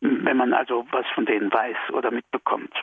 [0.00, 2.74] Wenn man also was von denen weiß oder mitbekommt.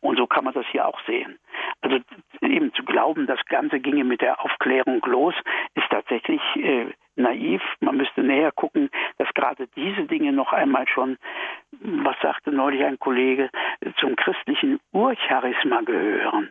[0.00, 1.38] Und so kann man das hier auch sehen.
[1.80, 1.98] Also
[2.40, 5.34] eben zu glauben, das Ganze ginge mit der Aufklärung los,
[5.74, 6.86] ist tatsächlich äh,
[7.22, 7.62] naiv.
[7.80, 11.18] Man müsste näher gucken, dass gerade diese Dinge noch einmal schon,
[11.80, 13.50] was sagte neulich ein Kollege,
[13.98, 16.50] zum christlichen Urcharisma gehören.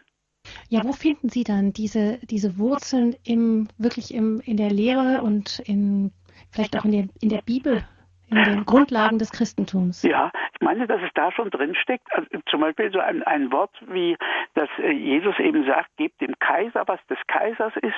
[0.69, 5.59] Ja, wo finden Sie dann diese, diese Wurzeln im, wirklich im, in der Lehre und
[5.59, 6.11] in,
[6.51, 7.83] vielleicht auch in der, in der Bibel
[8.31, 10.03] in den Grundlagen des Christentums.
[10.03, 12.07] Ja, ich meine, dass es da schon drin steckt.
[12.13, 14.17] Also zum Beispiel so ein, ein Wort wie,
[14.53, 17.93] dass äh, Jesus eben sagt, gebt dem Kaiser, was des Kaisers ist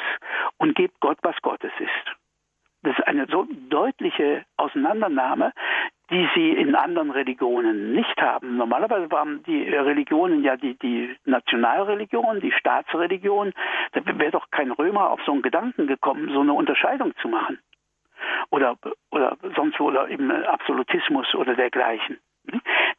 [0.57, 2.17] und gebt Gott, was Gottes ist.
[2.83, 5.53] Das ist eine so deutliche Auseinandernahme,
[6.11, 8.57] die sie in anderen Religionen nicht haben.
[8.57, 13.53] Normalerweise waren die Religionen ja die, die Nationalreligion, die Staatsreligion.
[13.93, 17.57] Da wäre doch kein Römer auf so einen Gedanken gekommen, so eine Unterscheidung zu machen.
[18.51, 18.75] Oder,
[19.11, 22.19] oder sonst wo, oder im Absolutismus oder dergleichen.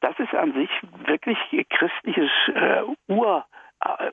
[0.00, 0.70] Das ist an sich
[1.06, 3.44] wirklich christliches äh, Ur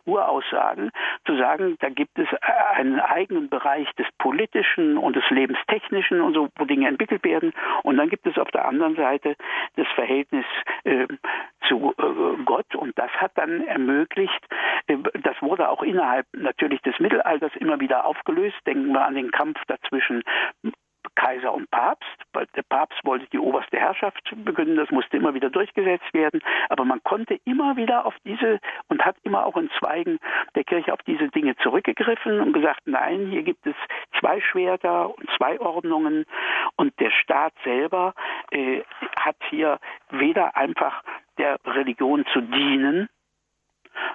[0.06, 0.92] Uraussagen,
[1.26, 2.28] zu sagen, da gibt es
[2.76, 7.54] einen eigenen Bereich des Politischen und des Lebenstechnischen und so, wo Dinge entwickelt werden.
[7.84, 9.36] Und dann gibt es auf der anderen Seite
[9.76, 10.46] das Verhältnis
[10.84, 11.08] äh,
[11.68, 12.76] zu äh, Gott.
[12.76, 14.46] Und das hat dann ermöglicht,
[14.88, 18.58] äh, das wurde auch innerhalb natürlich des Mittelalters immer wieder aufgelöst.
[18.66, 20.24] Denken wir an den Kampf dazwischen
[21.16, 22.08] Kaiser und Papst.
[22.56, 27.04] Der Papst wollte die oberste Herrschaft beginnen, das musste immer wieder durchgesetzt werden, aber man
[27.04, 30.20] konnte immer wieder auf diese und hat immer auch in Zweigen
[30.56, 33.76] der Kirche auf diese Dinge zurückgegriffen und gesagt, nein, hier gibt es
[34.20, 36.26] zwei Schwerter und zwei Ordnungen
[36.76, 38.14] und der Staat selber
[38.52, 38.82] äh,
[39.20, 41.04] hat hier weder einfach
[41.38, 43.10] der Religion zu dienen,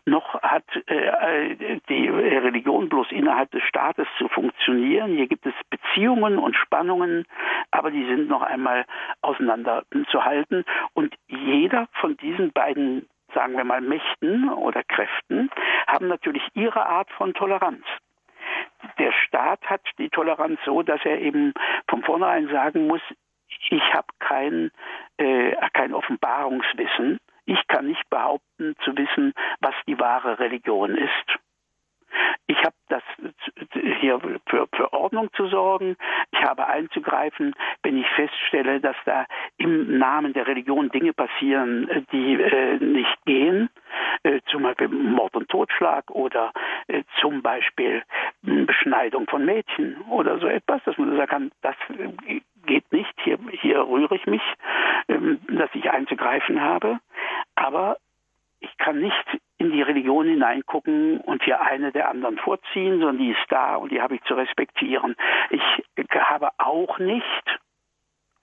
[0.05, 5.17] noch hat äh, die Religion bloß innerhalb des Staates zu funktionieren.
[5.17, 7.25] Hier gibt es Beziehungen und Spannungen,
[7.71, 8.85] aber die sind noch einmal
[9.23, 10.65] auseinanderzuhalten.
[10.95, 15.51] Und jeder von diesen beiden, sagen wir mal, Mächten oder Kräften
[15.87, 17.85] haben natürlich ihre Art von Toleranz.
[18.99, 21.53] Der Staat hat die Toleranz so, dass er eben
[21.89, 23.01] von vornherein sagen muss,
[23.71, 24.71] ich habe kein,
[25.17, 31.39] äh, kein Offenbarungswissen ich kann nicht behaupten zu wissen, was die wahre Religion ist.
[32.47, 33.03] Ich habe das
[34.01, 35.97] hier für, für, Ordnung zu sorgen.
[36.31, 39.27] Ich habe einzugreifen, wenn ich feststelle, dass da
[39.59, 43.69] im Namen der Religion Dinge passieren, die äh, nicht gehen.
[44.23, 46.53] Äh, zum Beispiel Mord und Totschlag oder
[46.89, 48.03] äh, zum Beispiel
[48.43, 53.39] Beschneidung von Mädchen oder so etwas, dass man sagen kann, das äh, geht nicht, hier,
[53.61, 54.43] hier rühre ich mich,
[55.09, 56.99] ähm, dass ich einzugreifen habe.
[57.55, 57.97] Aber
[58.61, 63.31] ich kann nicht in die Religion hineingucken und hier eine der anderen vorziehen, sondern die
[63.31, 65.17] ist da und die habe ich zu respektieren.
[65.51, 65.63] Ich
[66.15, 67.61] habe auch nicht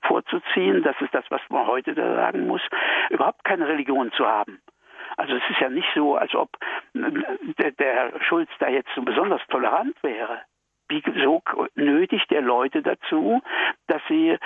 [0.02, 2.62] vorzuziehen, das ist das, was man heute da sagen muss,
[3.10, 4.62] überhaupt keine Religion zu haben.
[5.17, 6.49] Also es ist ja nicht so, als ob
[6.93, 10.41] der, der Schulz da jetzt so besonders tolerant wäre.
[10.89, 11.41] Wieso
[11.76, 13.41] nötigt der Leute dazu,
[13.88, 14.38] dass sie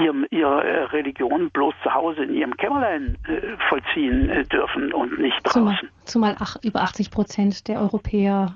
[0.00, 5.40] ihre, ihre Religion bloß zu Hause in ihrem Kämmerlein äh, vollziehen äh, dürfen und nicht
[5.44, 5.62] draußen.
[5.62, 8.54] Zumal, zumal ach, über 80 Prozent der Europäer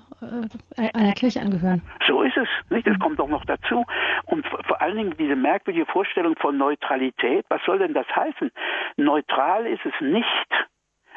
[0.76, 1.83] äh, einer Kirche angehören.
[2.07, 2.48] So ist es.
[2.70, 2.87] Nicht?
[2.87, 3.85] Das kommt doch noch dazu.
[4.26, 7.44] Und vor allen Dingen diese merkwürdige Vorstellung von Neutralität.
[7.48, 8.50] Was soll denn das heißen?
[8.96, 10.48] Neutral ist es nicht,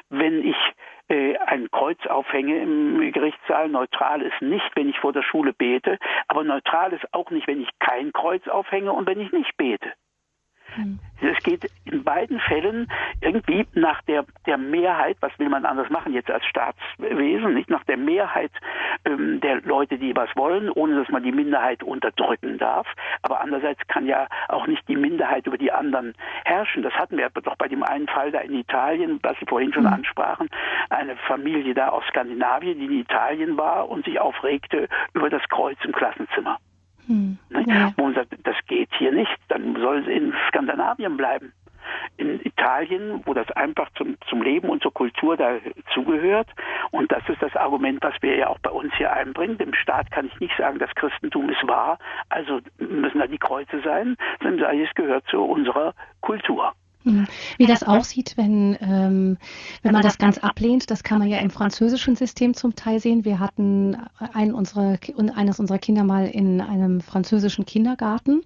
[0.10, 0.56] wenn ich
[1.10, 3.70] äh, ein Kreuz aufhänge im Gerichtssaal.
[3.70, 7.62] Neutral ist nicht, wenn ich vor der Schule bete, aber neutral ist auch nicht, wenn
[7.62, 9.94] ich kein Kreuz aufhänge und wenn ich nicht bete.
[10.76, 11.00] Mhm.
[11.20, 16.14] Es geht in beiden Fällen irgendwie nach der, der Mehrheit, was will man anders machen
[16.14, 18.52] jetzt als Staatswesen, nicht nach der Mehrheit
[19.06, 22.88] ähm, der Leute, die was wollen, ohne dass man die Minderheit unterdrücken darf.
[23.24, 26.14] Aber andererseits kann ja auch nicht die Minderheit über die anderen
[26.46, 26.84] herrschen.
[26.84, 29.84] Das hatten wir doch bei dem einen Fall da in Italien, was Sie vorhin schon
[29.84, 29.94] mhm.
[29.94, 30.50] ansprachen,
[30.90, 35.78] eine Familie da aus Skandinavien, die in Italien war und sich aufregte über das Kreuz
[35.84, 36.58] im Klassenzimmer.
[37.08, 37.38] Hm.
[37.66, 37.94] Ja.
[37.96, 40.34] Wo man sagt, das geht hier nicht, dann soll es in
[40.88, 41.54] Skandinavien bleiben.
[42.18, 46.50] In Italien, wo das einfach zum, zum Leben und zur Kultur dazugehört.
[46.92, 49.58] Und das ist das Argument, was wir ja auch bei uns hier einbringen.
[49.58, 51.98] Dem Staat kann ich nicht sagen, das Christentum ist wahr,
[52.30, 56.74] also müssen da die Kreuze sein, sondern sage ich, es gehört zu unserer Kultur.
[57.04, 57.26] Hm.
[57.58, 59.38] Wie das aussieht, wenn, ähm,
[59.82, 63.24] wenn man das ganz ablehnt, das kann man ja im französischen System zum Teil sehen.
[63.24, 63.96] Wir hatten
[64.34, 64.98] einen unserer,
[65.36, 68.42] eines unserer Kinder mal in einem französischen Kindergarten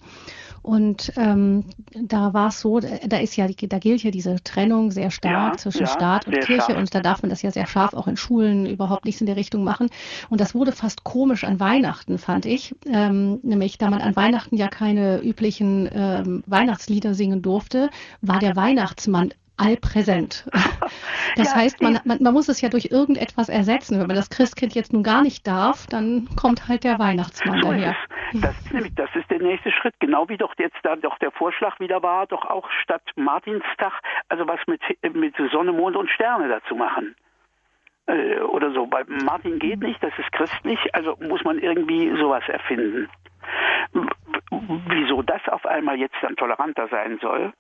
[0.62, 5.10] und ähm, da war es so, da ist ja, da gilt ja diese Trennung sehr
[5.10, 6.78] stark ja, zwischen ja, Staat und Kirche scharf.
[6.78, 9.38] und da darf man das ja sehr scharf auch in Schulen überhaupt nichts in der
[9.38, 9.90] Richtung machen.
[10.30, 12.76] Und das wurde fast komisch an Weihnachten, fand ich.
[12.86, 17.90] Ähm, nämlich, da man an Weihnachten ja keine üblichen ähm, Weihnachtslieder singen durfte,
[18.22, 20.50] war der Weihnachtsmann allpräsent.
[21.38, 24.00] Das ja, heißt, man, man, man, muss es ja durch irgendetwas ersetzen.
[24.00, 27.70] Wenn man das Christkind jetzt nun gar nicht darf, dann kommt halt der Weihnachtsmann so
[27.70, 27.96] daher.
[28.34, 31.32] Das ist, nämlich, das ist der nächste Schritt, genau wie doch jetzt da doch der
[31.32, 33.94] Vorschlag wieder war, doch auch statt Martinstag,
[34.28, 34.82] also was mit,
[35.14, 37.16] mit Sonne, Mond und Sterne dazu machen
[38.08, 38.86] äh, oder so.
[38.86, 43.10] Bei Martin geht nicht, das ist christlich, also muss man irgendwie sowas erfinden.
[44.88, 47.54] Wieso das auf einmal jetzt dann toleranter sein soll,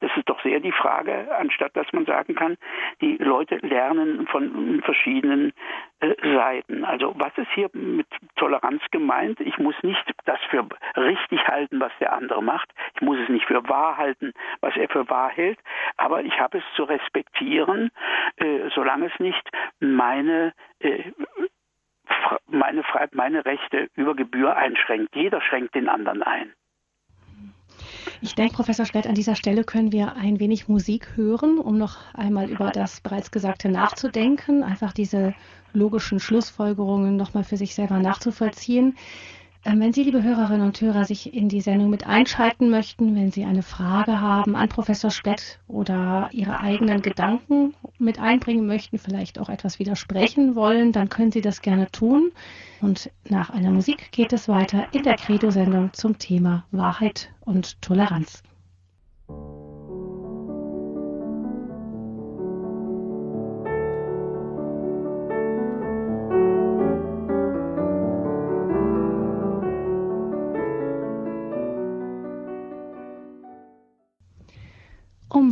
[0.00, 2.56] Das ist doch sehr die Frage, anstatt dass man sagen kann,
[3.00, 5.52] die Leute lernen von verschiedenen
[6.00, 6.84] äh, Seiten.
[6.84, 9.40] Also was ist hier mit Toleranz gemeint?
[9.40, 10.66] Ich muss nicht das für
[10.96, 12.70] richtig halten, was der andere macht.
[12.94, 15.58] Ich muss es nicht für wahr halten, was er für wahr hält.
[15.96, 17.90] Aber ich habe es zu respektieren,
[18.36, 19.48] äh, solange es nicht
[19.80, 21.12] meine äh,
[22.46, 25.14] meine, meine Rechte über Gebühr einschränkt.
[25.14, 26.52] Jeder schränkt den anderen ein.
[28.20, 31.96] Ich denke, Professor Splett, an dieser Stelle können wir ein wenig Musik hören, um noch
[32.14, 35.34] einmal über das bereits Gesagte nachzudenken, einfach diese
[35.72, 38.96] logischen Schlussfolgerungen nochmal für sich selber nachzuvollziehen.
[39.66, 43.30] Ähm, wenn Sie, liebe Hörerinnen und Hörer, sich in die Sendung mit einschalten möchten, wenn
[43.30, 49.38] Sie eine Frage haben an Professor Splett oder Ihre eigenen Gedanken mit einbringen möchten, vielleicht
[49.38, 52.30] auch etwas widersprechen wollen, dann können Sie das gerne tun.
[52.82, 58.42] Und nach einer Musik geht es weiter in der Credo-Sendung zum Thema Wahrheit und Toleranz.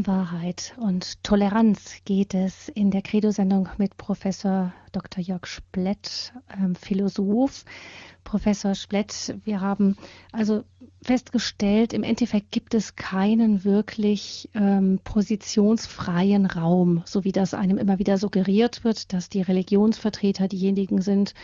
[0.07, 5.23] Wahrheit und Toleranz geht es in der Credo-Sendung mit Professor Dr.
[5.23, 7.65] Jörg Splett, ähm, Philosoph.
[8.25, 9.97] Professor Splett, wir haben
[10.31, 10.65] also
[11.03, 17.99] festgestellt, im Endeffekt gibt es keinen wirklich ähm, positionsfreien Raum, so wie das einem immer
[17.99, 21.35] wieder suggeriert wird, dass die Religionsvertreter diejenigen sind,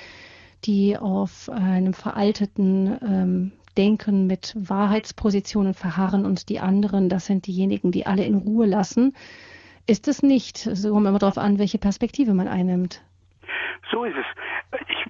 [0.65, 7.93] die auf einem veralteten ähm, Denken, mit Wahrheitspositionen verharren und die anderen, das sind diejenigen,
[7.93, 9.15] die alle in Ruhe lassen,
[9.87, 10.59] ist es nicht.
[10.59, 13.01] So kommt immer darauf an, welche Perspektive man einnimmt.
[13.91, 14.27] So ist es.
[14.89, 15.05] Ich,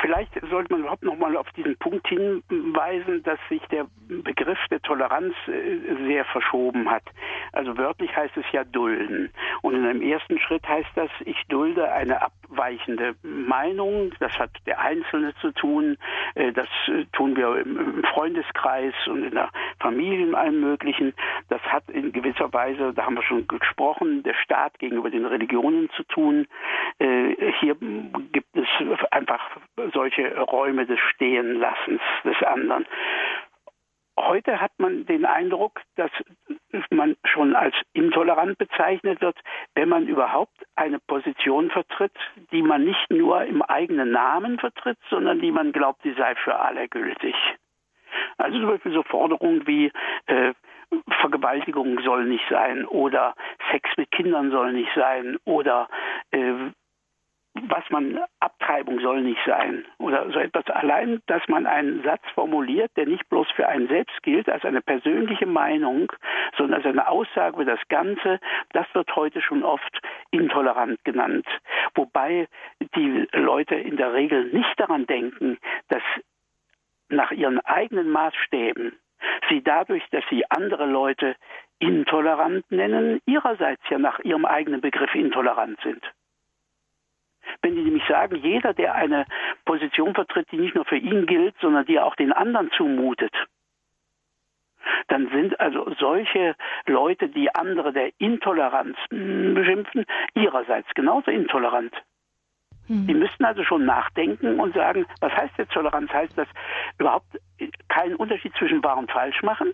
[0.00, 4.80] vielleicht sollte man überhaupt noch mal auf diesen Punkt hinweisen, dass sich der Begriff der
[4.80, 7.04] Toleranz äh, sehr verschoben hat.
[7.52, 9.30] Also wörtlich heißt es ja dulden.
[9.62, 14.12] Und in einem ersten Schritt heißt das, ich dulde eine abweichende Meinung.
[14.20, 15.96] Das hat der Einzelne zu tun.
[16.34, 21.14] Äh, das äh, tun wir im Freundeskreis und in der Familie in allem Möglichen.
[21.48, 25.90] Das hat in gewisser Weise, da haben wir schon gesprochen, der Staat gegenüber den Religionen
[25.96, 26.46] zu tun.
[26.98, 27.76] Hier
[28.32, 28.66] gibt es
[29.10, 29.56] einfach
[29.92, 32.86] solche Räume des Stehenlassens des anderen.
[34.18, 36.10] Heute hat man den Eindruck, dass
[36.90, 39.38] man schon als intolerant bezeichnet wird,
[39.74, 42.16] wenn man überhaupt eine Position vertritt,
[42.50, 46.56] die man nicht nur im eigenen Namen vertritt, sondern die man glaubt, sie sei für
[46.56, 47.34] alle gültig.
[48.38, 49.92] Also zum Beispiel so Forderungen wie
[50.26, 50.52] äh,
[51.20, 53.34] Vergewaltigung soll nicht sein oder
[53.70, 55.88] Sex mit Kindern soll nicht sein oder
[56.32, 56.70] äh,
[57.68, 60.66] was man Abtreibung soll nicht sein oder so etwas.
[60.66, 64.80] Allein, dass man einen Satz formuliert, der nicht bloß für einen selbst gilt, als eine
[64.80, 66.12] persönliche Meinung,
[66.56, 68.40] sondern als eine Aussage über das Ganze,
[68.72, 71.46] das wird heute schon oft intolerant genannt.
[71.94, 72.48] Wobei
[72.94, 76.02] die Leute in der Regel nicht daran denken, dass
[77.08, 78.98] nach ihren eigenen Maßstäben
[79.48, 81.34] sie dadurch, dass sie andere Leute
[81.78, 86.02] intolerant nennen, ihrerseits ja nach ihrem eigenen Begriff intolerant sind.
[87.62, 89.24] Wenn die nämlich sagen, jeder, der eine
[89.64, 93.32] Position vertritt, die nicht nur für ihn gilt, sondern die er auch den anderen zumutet,
[95.08, 96.54] dann sind also solche
[96.86, 101.94] Leute, die andere der Intoleranz beschimpfen, ihrerseits genauso intolerant.
[102.86, 103.06] Hm.
[103.06, 106.10] Die müssten also schon nachdenken und sagen, was heißt jetzt Toleranz?
[106.12, 106.48] Heißt das
[106.98, 107.38] überhaupt
[107.88, 109.72] keinen Unterschied zwischen wahr und falsch machen?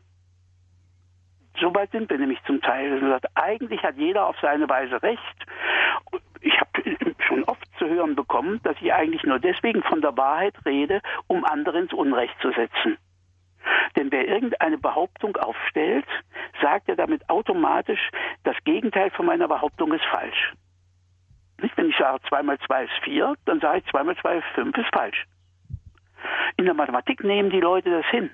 [1.60, 3.00] So weit sind wir nämlich zum Teil.
[3.00, 5.46] Sagt, eigentlich hat jeder auf seine Weise recht.
[6.40, 6.70] Ich habe
[7.26, 11.44] schon oft zu hören bekommen, dass ich eigentlich nur deswegen von der Wahrheit rede, um
[11.44, 12.98] andere ins Unrecht zu setzen.
[13.96, 16.06] Denn wer irgendeine Behauptung aufstellt,
[16.60, 18.10] sagt er damit automatisch,
[18.42, 20.52] das Gegenteil von meiner Behauptung ist falsch.
[21.62, 24.38] Nicht, wenn ich sage, 2 mal 2 ist 4, dann sage ich 2 mal 2
[24.38, 25.24] ist 5 ist falsch.
[26.56, 28.30] In der Mathematik nehmen die Leute das hin.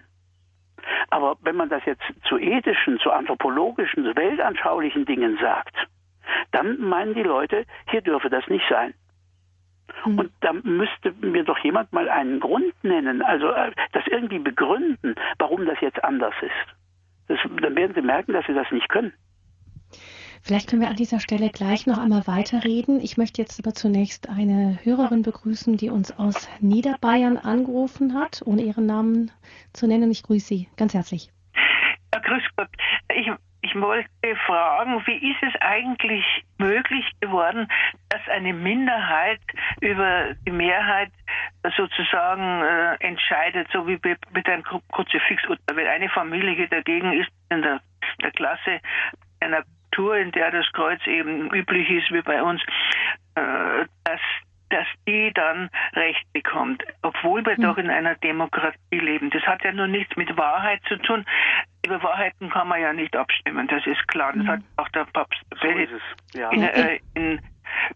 [1.10, 5.74] Aber wenn man das jetzt zu ethischen, zu anthropologischen, zu weltanschaulichen Dingen sagt,
[6.52, 8.94] dann meinen die Leute, hier dürfe das nicht sein.
[10.02, 10.18] Hm.
[10.18, 15.14] Und da müsste mir doch jemand mal einen Grund nennen, also äh, das irgendwie begründen,
[15.38, 16.76] warum das jetzt anders ist.
[17.28, 19.12] Das, dann werden Sie merken, dass Sie das nicht können.
[20.42, 23.00] Vielleicht können wir an dieser Stelle gleich noch einmal weiterreden.
[23.00, 28.62] Ich möchte jetzt aber zunächst eine Hörerin begrüßen, die uns aus Niederbayern angerufen hat, ohne
[28.62, 29.31] ihren Namen
[29.72, 30.11] zu nennen.
[30.11, 31.31] Ich grüße Sie ganz herzlich.
[32.12, 32.68] Ja, grüß Gott.
[33.14, 34.09] Ich, ich wollte
[34.46, 36.24] fragen, wie ist es eigentlich
[36.59, 37.68] möglich geworden,
[38.09, 39.40] dass eine Minderheit
[39.81, 41.12] über die Mehrheit
[41.76, 44.00] sozusagen äh, entscheidet, so wie
[44.33, 47.81] mit einem Kruzifix oder wenn eine Familie dagegen ist, in der
[48.22, 48.81] der Klasse
[49.40, 52.61] einer Kultur, in der das Kreuz eben üblich ist wie bei uns,
[53.35, 54.20] äh, dass
[54.72, 57.62] dass die dann Recht bekommt, obwohl wir mhm.
[57.62, 59.28] doch in einer Demokratie leben.
[59.30, 61.26] Das hat ja nur nichts mit Wahrheit zu tun.
[61.84, 64.32] Über Wahrheiten kann man ja nicht abstimmen, das ist klar.
[64.32, 64.49] Das mhm.
[64.49, 66.51] hat auch der Papst so ja.
[66.51, 67.41] in, äh, in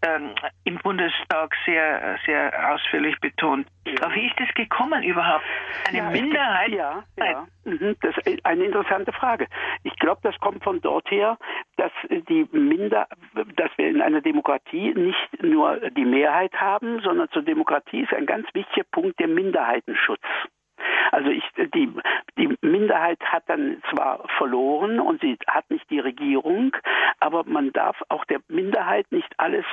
[0.01, 0.31] ähm,
[0.63, 3.67] im Bundestag sehr, sehr ausführlich betont.
[3.85, 4.13] Ja.
[4.13, 5.45] wie ist das gekommen überhaupt?
[5.87, 6.71] Eine ja, Minderheit?
[6.71, 7.47] Ja, ja.
[7.65, 9.47] Mhm, das ist eine interessante Frage.
[9.83, 11.37] Ich glaube, das kommt von dort her,
[11.77, 13.07] dass die Minder,
[13.55, 18.25] dass wir in einer Demokratie nicht nur die Mehrheit haben, sondern zur Demokratie ist ein
[18.25, 20.21] ganz wichtiger Punkt der Minderheitenschutz.
[21.11, 21.89] Also ich, die,
[22.37, 26.75] die Minderheit hat dann zwar verloren und sie hat nicht die Regierung,
[27.19, 29.65] aber man darf auch der Minderheit nicht alles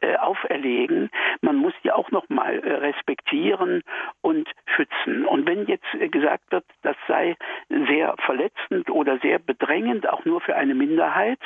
[0.00, 1.10] äh, auferlegen.
[1.40, 3.82] Man muss die auch noch mal äh, respektieren
[4.20, 5.24] und schützen.
[5.24, 7.36] Und wenn jetzt äh, gesagt wird, das sei
[7.68, 11.40] sehr verletzend oder sehr bedrängend, auch nur für eine Minderheit,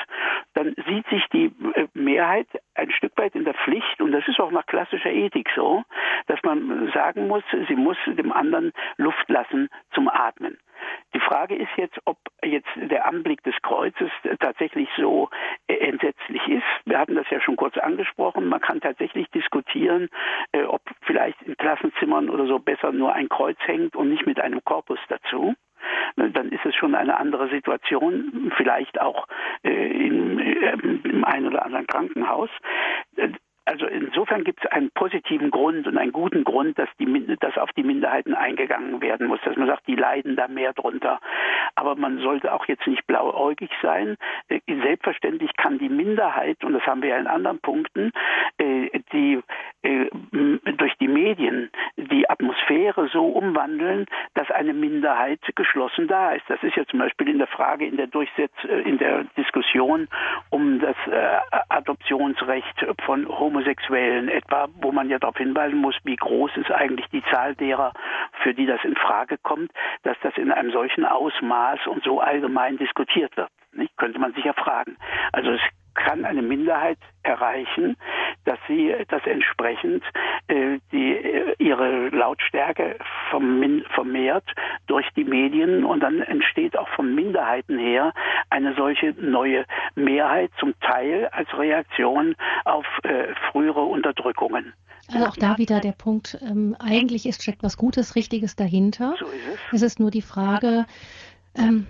[0.55, 4.41] dann sieht sich die äh, Mehrheit ein Stück weit in der Pflicht, und das ist
[4.41, 5.85] auch nach klassischer Ethik so,
[6.27, 10.59] dass man sagen muss, sie muss dem anderen Luft lassen zum Atmen.
[11.15, 14.11] Die Frage ist jetzt, ob jetzt der Anblick des Kreuzes
[14.41, 15.31] tatsächlich so
[15.67, 16.65] äh, entsetzlich ist.
[16.85, 18.49] Wir hatten das ja schon kurz angesprochen.
[18.49, 20.09] Man kann tatsächlich diskutieren,
[20.53, 24.41] äh, ob vielleicht in Klassenzimmern oder so besser nur ein Kreuz hängt und nicht mit
[24.41, 25.55] einem Korpus dazu
[26.17, 29.27] dann ist es schon eine andere Situation, vielleicht auch
[29.63, 30.73] äh, in, äh,
[31.09, 32.51] im einen oder anderen Krankenhaus.
[33.67, 37.73] Also insofern gibt es einen positiven Grund und einen guten Grund, dass, die, dass auf
[37.73, 41.19] die Minderheiten eingegangen werden muss, dass man sagt, die leiden da mehr drunter.
[41.75, 44.17] Aber man sollte auch jetzt nicht blauäugig sein.
[44.49, 48.13] Äh, selbstverständlich kann die Minderheit, und das haben wir ja in anderen Punkten,
[48.59, 48.74] äh,
[49.13, 49.41] die
[49.83, 50.09] äh,
[50.77, 56.45] durch die Medien die Atmosphäre so umwandeln, dass eine Minderheit geschlossen da ist.
[56.49, 58.53] Das ist ja zum Beispiel in der Frage in der Durchsetz
[58.85, 60.09] in der Diskussion
[60.51, 60.97] um das
[61.69, 67.07] Adoptionsrecht von Homo Homosexuellen etwa, wo man ja darauf hinweisen muss, wie groß ist eigentlich
[67.11, 67.93] die Zahl derer,
[68.43, 69.71] für die das in Frage kommt,
[70.03, 73.51] dass das in einem solchen Ausmaß und so allgemein diskutiert wird.
[73.73, 73.97] Nicht?
[73.97, 74.97] Könnte man sich ja fragen.
[75.33, 75.61] Also es
[75.95, 77.97] kann eine Minderheit erreichen,
[78.45, 80.05] dass sie das entsprechend
[80.49, 82.97] äh, die, äh, ihre Lautstärke
[83.31, 84.45] vermehrt
[84.87, 88.13] durch die Medien und dann entsteht auch von Minderheiten her
[88.51, 89.65] eine solche neue
[89.95, 92.35] Mehrheit zum Teil als Reaktion
[92.65, 94.75] auf äh, frühere Unterdrückungen.
[95.13, 99.15] Also auch da wieder der Punkt, ähm, eigentlich ist steckt was Gutes, Richtiges dahinter.
[99.19, 99.59] So ist es.
[99.73, 100.87] Es ist nur die Frage,
[101.55, 101.87] ähm,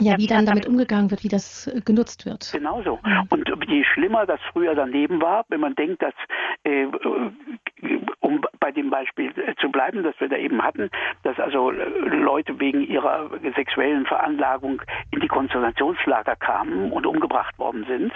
[0.00, 2.50] ja, wie dann damit umgegangen wird, wie das äh, genutzt wird.
[2.52, 2.98] Genauso.
[3.30, 6.14] Und je schlimmer das früher daneben war, wenn man denkt, dass
[6.64, 6.86] äh,
[8.20, 10.90] um bei dem Beispiel äh, zu bleiben, das wir da eben hatten,
[11.22, 14.80] dass also äh, Leute wegen ihrer sexuellen Veranlagung
[15.10, 18.12] in die Konzentrationslager kamen und umgebracht worden sind,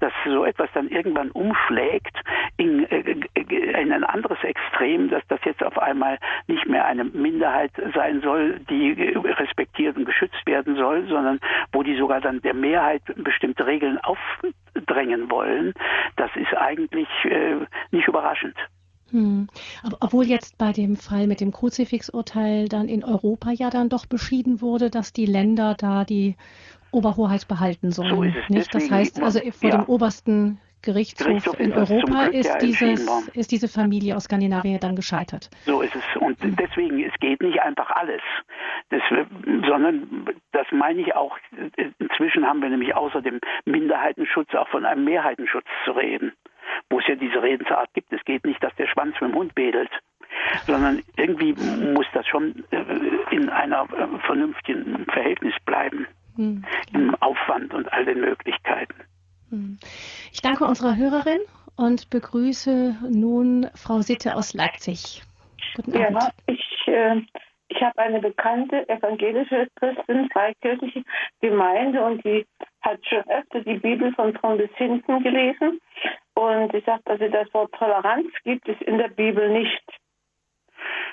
[0.00, 2.16] dass so etwas dann irgendwann umschlägt
[2.56, 6.18] in, äh, in ein anderes Extrem, dass das jetzt auf einmal
[6.48, 8.92] nicht mehr eine Minderheit sein soll, die
[9.38, 11.40] respektiert und geschützt werden soll, sondern
[11.72, 15.72] wo die sogar dann der Mehrheit bestimmte Regeln aufdrängen wollen,
[16.16, 17.56] das ist eigentlich äh,
[17.90, 18.56] nicht überraschend.
[19.10, 19.48] Hm.
[20.00, 24.60] Obwohl jetzt bei dem Fall mit dem Kruzifixurteil dann in Europa ja dann doch beschieden
[24.60, 26.36] wurde, dass die Länder da die
[26.90, 28.14] Oberhoheit behalten sollen.
[28.14, 28.48] So ist es.
[28.48, 28.74] Nicht?
[28.74, 29.76] Das heißt also vor ja.
[29.76, 35.50] dem obersten Gerichtshof, Gerichtshof in Europa ist, dieses, ist diese Familie aus Skandinavien dann gescheitert.
[35.64, 36.02] So ist es.
[36.20, 36.56] Und hm.
[36.56, 38.22] deswegen, es geht nicht einfach alles.
[38.90, 39.02] Das,
[39.66, 41.36] sondern das meine ich auch,
[41.98, 46.32] inzwischen haben wir nämlich außer dem Minderheitenschutz auch von einem Mehrheitenschutz zu reden
[46.90, 48.12] wo es ja diese Redensart gibt.
[48.12, 49.90] Es geht nicht, dass der Schwanz mit dem Hund wedelt,
[50.66, 51.54] sondern irgendwie
[51.92, 52.84] muss das schon äh,
[53.30, 56.06] in einer äh, vernünftigen Verhältnis bleiben,
[56.36, 56.64] hm.
[56.92, 58.94] im Aufwand und all den Möglichkeiten.
[59.50, 59.78] Hm.
[60.32, 61.40] Ich danke unserer Hörerin
[61.76, 65.22] und begrüße nun Frau Sitte aus Leipzig.
[65.76, 66.22] Guten Abend.
[66.22, 67.20] Ja, ich, äh,
[67.68, 71.02] ich habe eine bekannte evangelische Christin, freikirchliche
[71.40, 72.46] Gemeinde und die
[72.82, 75.80] hat schon öfter die Bibel von vorn bis hinten gelesen.
[76.34, 79.82] Und sie sagt, also das Wort Toleranz gibt es in der Bibel nicht.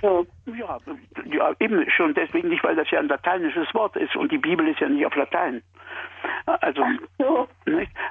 [0.01, 0.77] Ja,
[1.25, 4.67] ja, eben schon deswegen nicht, weil das ja ein lateinisches Wort ist und die Bibel
[4.67, 5.61] ist ja nicht auf Latein.
[6.45, 6.83] Also,
[7.17, 7.47] so.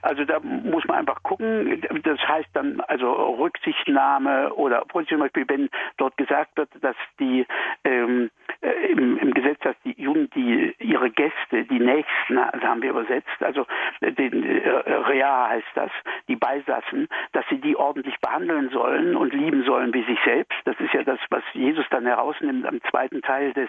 [0.03, 1.83] also da muss man einfach gucken.
[2.03, 7.47] Das heißt dann also Rücksichtnahme oder zum Beispiel, wenn dort gesagt wird, dass die
[7.85, 12.83] ähm, äh, im, im, Gesetz, dass die Juden die ihre Gäste, die Nächsten, also haben
[12.83, 13.67] wir übersetzt, also
[14.01, 15.91] den äh, Rea heißt das,
[16.29, 20.57] die Beisassen, dass sie die ordentlich behandeln sollen und lieben sollen wie sich selbst.
[20.65, 23.69] Das ist ja das, was Jesus dann herausnimmt am zweiten Teil des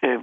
[0.00, 0.18] äh,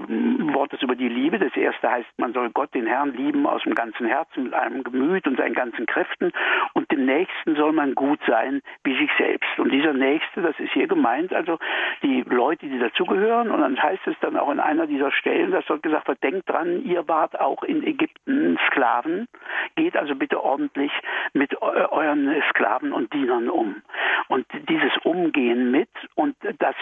[0.53, 1.39] Wortes über die Liebe.
[1.39, 4.83] Das erste heißt, man soll Gott, den Herrn, lieben aus dem ganzen Herzen, mit einem
[4.83, 6.31] Gemüt und seinen ganzen Kräften.
[6.73, 9.59] Und dem Nächsten soll man gut sein wie sich selbst.
[9.59, 11.59] Und dieser Nächste, das ist hier gemeint, also
[12.01, 13.51] die Leute, die dazugehören.
[13.51, 16.49] Und dann heißt es dann auch in einer dieser Stellen, dass dort gesagt wird, denkt
[16.49, 19.27] dran, ihr wart auch in Ägypten Sklaven.
[19.75, 20.91] Geht also bitte ordentlich
[21.33, 23.81] mit euren Sklaven und Dienern um.
[24.27, 26.75] Und dieses Umgehen mit und das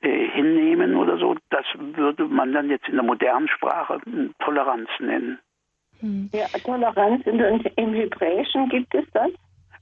[0.00, 4.00] hier äh, hinnehmen oder so, das würde man dann jetzt in der modernen Sprache
[4.40, 5.38] Toleranz nennen.
[6.00, 6.30] Hm.
[6.32, 9.30] Ja, Toleranz in, im Hebräischen gibt es das?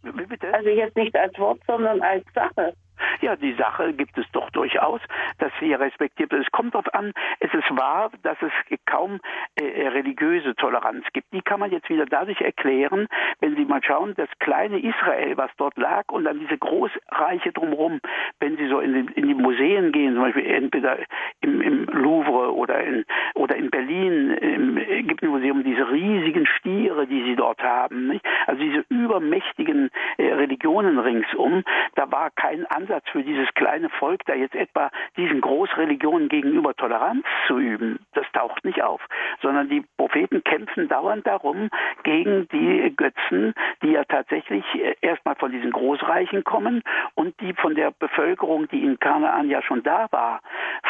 [0.03, 0.53] Bitte?
[0.53, 2.75] Also jetzt nicht als Wort, sondern als Sache.
[3.23, 5.01] Ja, die Sache gibt es doch durchaus,
[5.39, 6.45] dass sie respektiert wird.
[6.45, 8.51] Es kommt darauf an, es ist wahr, dass es
[8.85, 9.21] kaum
[9.55, 11.33] äh, religiöse Toleranz gibt.
[11.33, 13.07] Die kann man jetzt wieder dadurch erklären,
[13.41, 18.01] wenn Sie mal schauen, das kleine Israel, was dort lag, und dann diese Großreiche drumherum,
[18.41, 20.99] wenn Sie so in die, in die Museen gehen, zum Beispiel entweder
[21.43, 23.05] im, im Louvre oder in,
[23.35, 28.25] oder in Berlin, im Ägyptenmuseum, diese riesigen Stiere, die Sie dort haben, nicht?
[28.47, 31.63] also diese übermächtigen äh, Religionen ringsum,
[31.95, 37.25] da war kein Ansatz für dieses kleine Volk, da jetzt etwa diesen Großreligionen gegenüber Toleranz
[37.47, 38.01] zu üben.
[38.15, 39.01] Das taucht nicht auf,
[39.43, 41.69] sondern die Propheten kämpfen dauernd darum
[42.03, 44.65] gegen die Götzen, die ja tatsächlich
[45.01, 46.83] erstmal von diesen Großreichen kommen
[47.15, 50.41] und die von der Bevölkerung, die in Kanaan ja schon da war,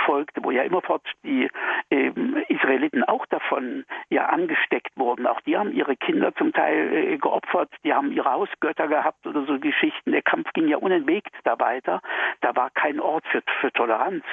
[0.06, 1.48] folgte, wo ja immerfort die
[1.90, 2.12] äh,
[2.48, 5.26] Israeliten auch davon ja angesteckt wurden.
[5.26, 9.44] Auch die haben ihre Kinder zum Teil äh, geopfert, die haben ihre Hausgötter gehabt oder
[9.44, 10.12] so Geschichten.
[10.12, 12.00] Der Kampf ging ja unentwegt dabei weiter.
[12.40, 14.24] Da war kein Ort für, für Toleranz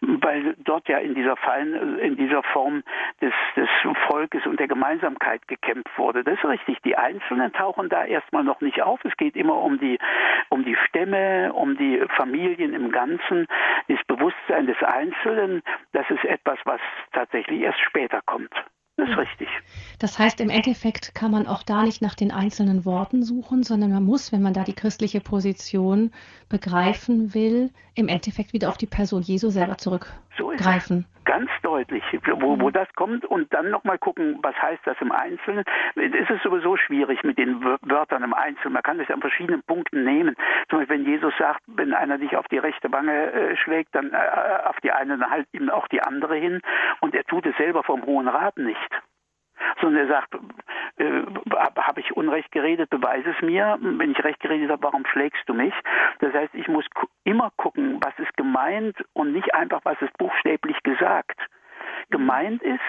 [0.00, 2.82] weil dort ja in dieser Fallen, in dieser Form
[3.20, 3.68] des, des
[4.06, 6.24] Volkes und der Gemeinsamkeit gekämpft wurde.
[6.24, 6.78] Das ist richtig.
[6.82, 9.04] Die Einzelnen tauchen da erstmal noch nicht auf.
[9.04, 9.98] Es geht immer um die,
[10.50, 13.46] um die Stämme, um die Familien im Ganzen.
[13.88, 16.80] Das Bewusstsein des Einzelnen, das ist etwas, was
[17.12, 18.52] tatsächlich erst später kommt.
[18.98, 19.48] Das ist richtig.
[20.00, 23.92] Das heißt, im Endeffekt kann man auch da nicht nach den einzelnen Worten suchen, sondern
[23.92, 26.10] man muss, wenn man da die christliche Position
[26.48, 30.20] begreifen will, im Endeffekt wieder auf die Person Jesu selber zurückgreifen.
[30.38, 30.50] So
[31.28, 32.72] ganz deutlich, wo, wo mhm.
[32.72, 35.62] das kommt und dann nochmal gucken, was heißt das im Einzelnen.
[35.94, 38.72] Es ist sowieso schwierig mit den Wörtern im Einzelnen.
[38.72, 40.36] Man kann das an verschiedenen Punkten nehmen.
[40.70, 44.10] Zum Beispiel, wenn Jesus sagt, wenn einer dich auf die rechte Wange äh, schlägt, dann
[44.12, 44.16] äh,
[44.64, 46.62] auf die eine, dann halt ihm auch die andere hin
[47.00, 48.90] und er tut es selber vom Hohen Rat nicht
[49.80, 50.34] sondern er sagt,
[50.96, 51.22] äh,
[51.76, 53.78] habe ich Unrecht geredet, beweise es mir.
[53.80, 55.74] Wenn ich Recht geredet habe, warum schlägst du mich?
[56.20, 56.84] Das heißt, ich muss
[57.24, 61.38] immer gucken, was ist gemeint und nicht einfach, was ist buchstäblich gesagt.
[62.10, 62.80] Gemeint ist,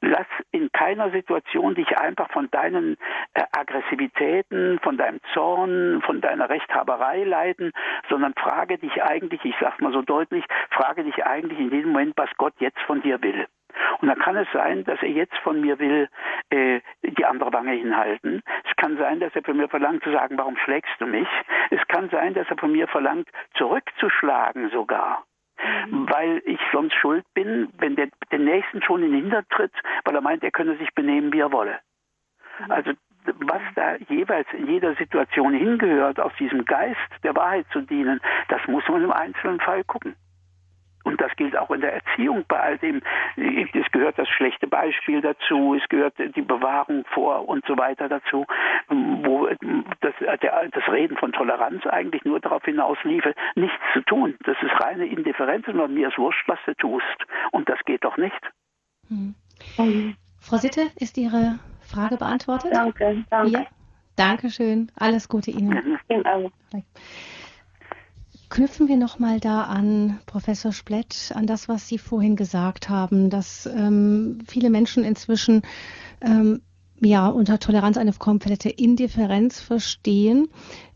[0.00, 2.96] lass in keiner Situation dich einfach von deinen
[3.34, 7.72] äh, Aggressivitäten, von deinem Zorn, von deiner Rechthaberei leiten,
[8.08, 12.14] sondern frage dich eigentlich, ich sage mal so deutlich, frage dich eigentlich in diesem Moment,
[12.16, 13.46] was Gott jetzt von dir will.
[14.00, 16.08] Und dann kann es sein, dass er jetzt von mir will,
[16.50, 18.42] äh, die andere Wange hinhalten.
[18.68, 21.28] Es kann sein, dass er von mir verlangt zu sagen, warum schlägst du mich?
[21.70, 25.24] Es kann sein, dass er von mir verlangt, zurückzuschlagen sogar.
[25.90, 26.08] Mhm.
[26.10, 29.72] Weil ich sonst schuld bin, wenn der den Nächsten schon in den Hintertritt,
[30.04, 31.78] weil er meint, er könne sich benehmen, wie er wolle.
[32.60, 32.70] Mhm.
[32.70, 32.92] Also
[33.24, 38.66] was da jeweils in jeder Situation hingehört, aus diesem Geist der Wahrheit zu dienen, das
[38.66, 40.16] muss man im einzelnen Fall gucken.
[41.04, 43.00] Und das gilt auch in der Erziehung bei all dem.
[43.36, 48.46] Es gehört das schlechte Beispiel dazu, es gehört die Bewahrung vor und so weiter dazu,
[48.88, 49.48] wo
[50.00, 54.36] das, das Reden von Toleranz eigentlich nur darauf hinausliefe, nichts zu tun.
[54.44, 57.04] Das ist reine Indifferenz und mir ist wurscht, was du tust.
[57.52, 58.40] Und das geht doch nicht.
[59.08, 59.34] Hm.
[60.40, 62.72] Frau Sitte, ist Ihre Frage beantwortet?
[62.72, 63.50] Danke, danke.
[63.50, 63.66] Ja.
[64.16, 64.92] Dankeschön.
[64.96, 65.98] Alles Gute Ihnen.
[66.08, 66.50] Ihnen auch.
[68.50, 73.66] Knüpfen wir nochmal da an, Professor Splett, an das, was Sie vorhin gesagt haben, dass
[73.66, 75.62] ähm, viele Menschen inzwischen
[76.20, 76.60] ähm,
[77.00, 80.48] ja unter Toleranz eine komplette Indifferenz verstehen.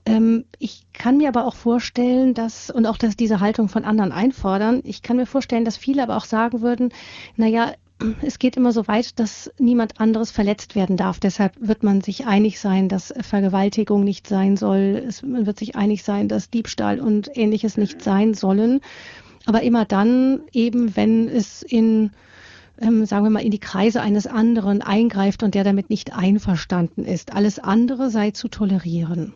[0.04, 4.10] Ähm, ich kann mir aber auch vorstellen, dass, und auch dass diese Haltung von anderen
[4.10, 6.92] einfordern, ich kann mir vorstellen, dass viele aber auch sagen würden,
[7.36, 7.72] naja,
[8.22, 11.20] es geht immer so weit, dass niemand anderes verletzt werden darf.
[11.20, 15.02] Deshalb wird man sich einig sein, dass Vergewaltigung nicht sein soll.
[15.06, 18.80] Es, man wird sich einig sein, dass Diebstahl und ähnliches nicht sein sollen.
[19.46, 22.10] Aber immer dann eben, wenn es in,
[22.80, 27.04] ähm, sagen wir mal, in die Kreise eines anderen eingreift und der damit nicht einverstanden
[27.04, 27.32] ist.
[27.32, 29.34] Alles andere sei zu tolerieren.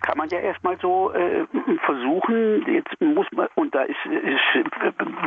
[0.00, 1.46] Kann man ja erstmal so äh,
[1.84, 2.64] versuchen.
[2.66, 4.64] Jetzt muss man, und da ist, ist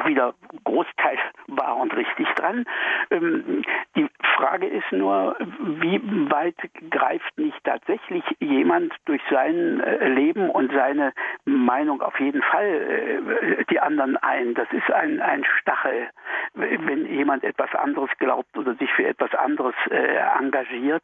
[0.06, 1.18] wieder Großteil
[1.48, 2.66] wahr und richtig dran.
[3.10, 3.64] Ähm,
[3.96, 6.02] die Frage ist nur, wie
[6.32, 6.56] weit
[6.90, 11.14] greift nicht tatsächlich jemand durch sein äh, Leben und seine
[11.46, 14.54] Meinung auf jeden Fall äh, die anderen ein.
[14.54, 16.10] Das ist ein, ein Stachel,
[16.54, 21.04] wenn jemand etwas anderes glaubt oder sich für etwas anderes äh, engagiert.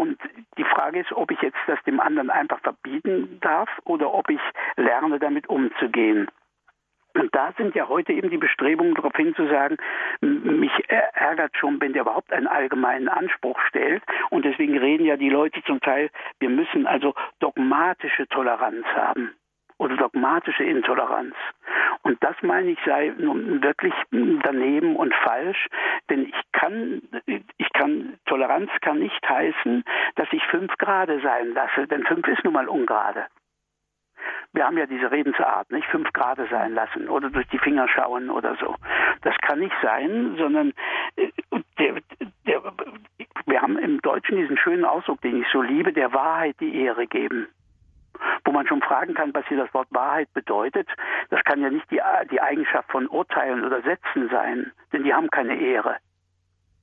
[0.00, 0.18] Und
[0.56, 4.40] die Frage ist, ob ich jetzt das dem anderen einfach verbieten darf oder ob ich
[4.76, 6.28] lerne, damit umzugehen.
[7.14, 9.76] Und da sind ja heute eben die Bestrebungen darauf hin zu sagen,
[10.20, 14.04] mich ärgert schon, wenn der überhaupt einen allgemeinen Anspruch stellt.
[14.30, 19.34] Und deswegen reden ja die Leute zum Teil, wir müssen also dogmatische Toleranz haben
[19.78, 21.34] oder dogmatische Intoleranz.
[22.02, 25.68] Und das meine ich sei nun wirklich daneben und falsch,
[26.10, 29.84] denn ich kann, ich kann, Toleranz kann nicht heißen,
[30.16, 33.26] dass ich fünf Grade sein lasse, denn fünf ist nun mal ungerade.
[34.52, 38.30] Wir haben ja diese Redensart, nicht fünf Grade sein lassen oder durch die Finger schauen
[38.30, 38.74] oder so.
[39.22, 40.72] Das kann nicht sein, sondern
[41.16, 41.30] äh,
[41.78, 42.00] der,
[42.46, 42.62] der,
[43.46, 47.06] wir haben im Deutschen diesen schönen Ausdruck, den ich so liebe, der Wahrheit die Ehre
[47.06, 47.48] geben
[48.44, 50.88] wo man schon fragen kann, was hier das Wort Wahrheit bedeutet.
[51.30, 52.00] Das kann ja nicht die,
[52.30, 55.96] die Eigenschaft von Urteilen oder Sätzen sein, denn die haben keine Ehre.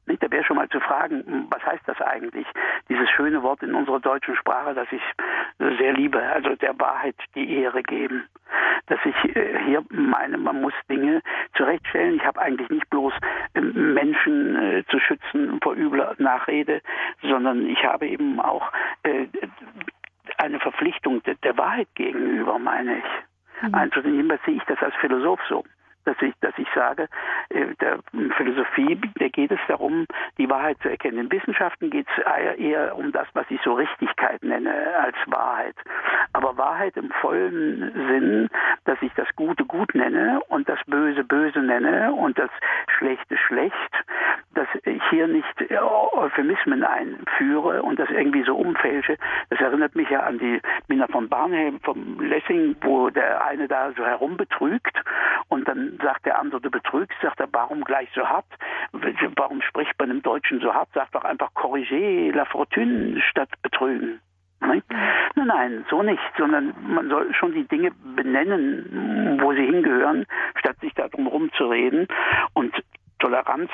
[0.07, 0.21] Nicht?
[0.21, 2.45] Da wäre schon mal zu fragen, was heißt das eigentlich?
[2.89, 5.01] Dieses schöne Wort in unserer deutschen Sprache, das ich
[5.57, 8.23] sehr liebe, also der Wahrheit die Ehre geben.
[8.88, 11.21] Dass ich äh, hier meine, man muss Dinge
[11.55, 12.15] zurechtstellen.
[12.17, 13.13] Ich habe eigentlich nicht bloß
[13.55, 16.81] ähm, Menschen äh, zu schützen vor übler Nachrede,
[17.23, 18.71] sondern ich habe eben auch
[19.01, 19.25] äh,
[20.38, 23.63] eine Verpflichtung der, Wahrheit gegenüber, meine ich.
[23.63, 23.76] Mhm.
[23.76, 25.63] Also jedenfalls sehe ich das als Philosoph so
[26.05, 27.07] dass ich, dass ich sage,
[27.49, 27.99] äh, der
[28.38, 30.05] Philosophie, da geht es darum,
[30.38, 31.17] die Wahrheit zu erkennen.
[31.17, 35.76] In Wissenschaften geht es eher um das, was ich so Richtigkeit nenne, als Wahrheit.
[36.34, 38.49] Aber Wahrheit im vollen Sinn,
[38.86, 42.51] dass ich das Gute gut nenne und das Böse böse nenne und das
[42.97, 43.76] Schlechte schlecht,
[44.66, 45.72] dass ich hier nicht
[46.13, 49.18] Euphemismen einführe und das irgendwie so umfälsche.
[49.49, 53.91] Das erinnert mich ja an die Minna von Barnhelm vom Lessing, wo der eine da
[53.95, 54.97] so herumbetrügt
[55.49, 58.45] und dann sagt der andere, du betrügst, sagt er, warum gleich so hart?
[59.36, 60.89] Warum spricht man im Deutschen so hart?
[60.93, 64.20] Sagt doch einfach corriger la fortune statt betrügen.
[64.61, 64.82] Nein?
[65.36, 70.26] nein, nein, so nicht, sondern man soll schon die Dinge benennen, wo sie hingehören,
[70.57, 72.07] statt sich darum rumzureden.
[72.53, 72.74] Und
[73.26, 73.71] Toleranz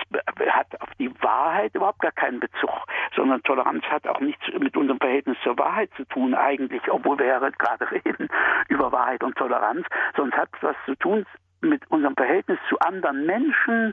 [0.48, 2.72] hat auf die Wahrheit überhaupt gar keinen Bezug,
[3.14, 7.26] sondern Toleranz hat auch nichts mit unserem Verhältnis zur Wahrheit zu tun eigentlich, obwohl wir
[7.26, 8.30] ja gerade reden
[8.70, 9.86] über Wahrheit und Toleranz,
[10.16, 11.26] sondern es hat was zu tun
[11.60, 13.92] mit unserem Verhältnis zu anderen Menschen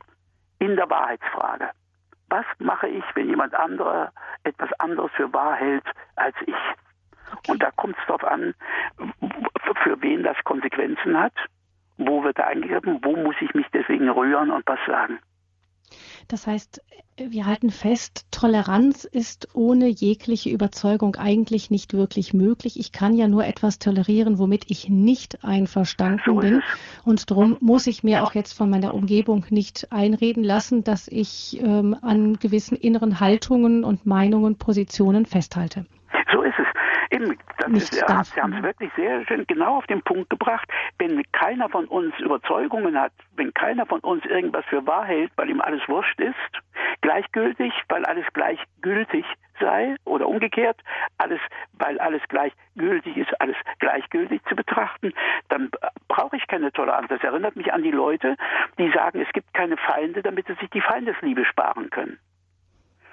[0.61, 1.70] in der Wahrheitsfrage.
[2.28, 4.12] Was mache ich, wenn jemand anderer
[4.44, 7.48] etwas anderes für wahr hält als ich?
[7.48, 8.54] Und da kommt es darauf an,
[9.82, 11.34] für wen das Konsequenzen hat,
[11.96, 15.18] wo wird er eingegriffen, wo muss ich mich deswegen rühren und was sagen.
[16.29, 16.83] Das heißt,
[17.16, 22.79] wir halten fest, Toleranz ist ohne jegliche Überzeugung eigentlich nicht wirklich möglich.
[22.79, 26.62] Ich kann ja nur etwas tolerieren, womit ich nicht einverstanden bin.
[27.05, 31.59] Und darum muss ich mir auch jetzt von meiner Umgebung nicht einreden lassen, dass ich
[31.61, 35.87] ähm, an gewissen inneren Haltungen und Meinungen, Positionen festhalte.
[37.11, 40.68] Eben, das ist, Sie haben es wirklich sehr schön genau auf den Punkt gebracht.
[40.98, 45.48] Wenn keiner von uns Überzeugungen hat, wenn keiner von uns irgendwas für wahr hält, weil
[45.48, 46.34] ihm alles wurscht ist,
[47.00, 49.24] gleichgültig, weil alles gleichgültig
[49.61, 50.80] sei oder umgekehrt,
[51.18, 51.40] alles,
[51.72, 55.12] weil alles gleichgültig ist, alles gleichgültig zu betrachten,
[55.48, 55.70] dann
[56.09, 57.09] brauche ich keine Toleranz.
[57.09, 58.36] Das erinnert mich an die Leute,
[58.78, 62.18] die sagen, es gibt keine Feinde, damit sie sich die Feindesliebe sparen können.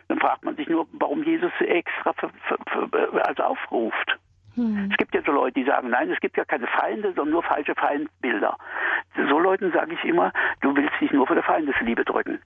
[0.08, 2.58] Dann fragt man sich nur, warum Jesus extra für, für,
[2.90, 4.18] für, also aufruft.
[4.56, 4.90] Hm.
[4.92, 7.44] Es gibt ja so Leute, die sagen, nein, es gibt ja keine Feinde, sondern nur
[7.44, 8.58] falsche Feindbilder.
[9.30, 10.32] So Leuten sage ich immer,
[10.62, 12.40] du willst dich nur für der Feindesliebe drücken.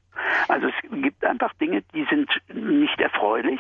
[0.48, 3.60] Also es gibt einfach Dinge, die sind nicht erfreulich.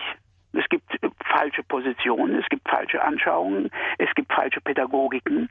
[0.53, 0.91] Es gibt
[1.25, 3.69] falsche Positionen, es gibt falsche Anschauungen,
[3.99, 5.49] es gibt falsche Pädagogiken.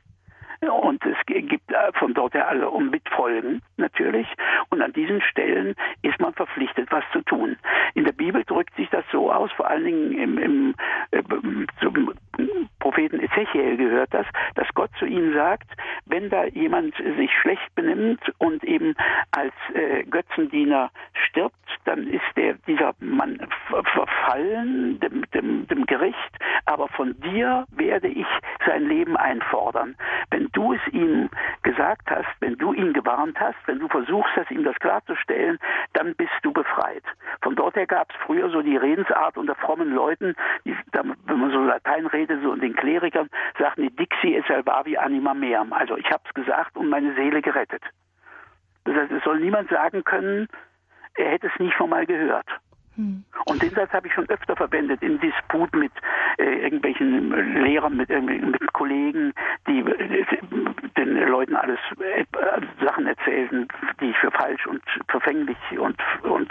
[0.61, 4.27] Und es gibt äh, von dort her alle um Mitfolgen natürlich.
[4.71, 7.57] Und an diesen Stellen ist man verpflichtet, was zu tun.
[7.95, 10.75] In der Bibel drückt sich das so aus, vor allen Dingen im, im
[11.13, 11.23] äh,
[11.81, 12.13] zum
[12.79, 15.69] Propheten Ezechiel gehört das, dass Gott zu ihm sagt,
[16.07, 18.95] wenn da jemand sich schlecht benimmt und eben
[19.33, 26.17] als äh, Götzendiener stirbt, dann ist der, dieser Mann verfallen dem, dem, dem Gericht,
[26.67, 28.27] aber von dir werde ich
[28.65, 29.97] sein Leben einfordern.
[30.31, 31.29] Wenn du es ihm
[31.63, 35.59] gesagt hast, wenn du ihn gewarnt hast, wenn du versuchst hast, ihm das klarzustellen,
[35.95, 37.03] dann bist du befreit.
[37.43, 40.35] Von dort her gab es früher so die Redensart unter frommen Leuten,
[40.65, 44.97] die, wenn man so Latein redet, so und den Klerikern, sagten die Dixi es salvavi
[44.97, 45.73] anima meam.
[45.73, 47.83] Also ich habe es gesagt und meine Seele gerettet.
[48.85, 50.49] Das heißt, es soll niemand sagen können,
[51.15, 52.49] er hätte es nicht schon mal gehört.
[52.99, 53.23] Hm.
[53.47, 55.93] Und den Satz habe ich schon öfter verwendet in Disput mit
[56.37, 59.33] äh, irgendwelchen Lehrern, mit, mit Kollegen,
[59.69, 60.25] die äh,
[60.97, 62.25] den Leuten alles äh,
[62.85, 63.69] Sachen erzählten,
[64.01, 66.51] die ich für falsch und verfänglich und, und,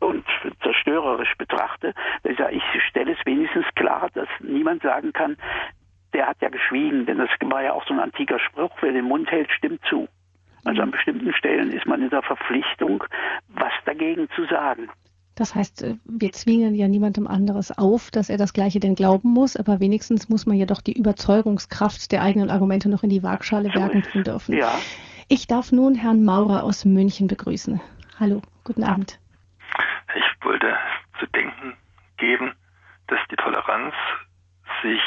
[0.00, 0.26] und
[0.60, 1.94] zerstörerisch betrachte.
[2.24, 5.36] Ich, sage, ich stelle es wenigstens klar, dass niemand sagen kann,
[6.14, 9.04] der hat ja geschwiegen, denn das war ja auch so ein antiker Spruch, wer den
[9.04, 10.08] Mund hält, stimmt zu.
[10.64, 13.04] Also an bestimmten Stellen ist man in der Verpflichtung,
[13.48, 14.88] was dagegen zu sagen.
[15.34, 19.30] Das heißt, äh, wir zwingen ja niemandem anderes auf, dass er das Gleiche denn glauben
[19.30, 23.22] muss, aber wenigstens muss man ja doch die Überzeugungskraft der eigenen Argumente noch in die
[23.22, 24.56] Waagschale so werken tun dürfen.
[24.56, 24.78] Ja.
[25.28, 27.80] Ich darf nun Herrn Maurer aus München begrüßen.
[28.20, 29.18] Hallo, guten Abend.
[30.14, 30.76] Ich wollte
[31.18, 31.76] zu denken
[32.18, 32.54] geben,
[33.08, 33.94] dass die Toleranz
[34.82, 35.00] sich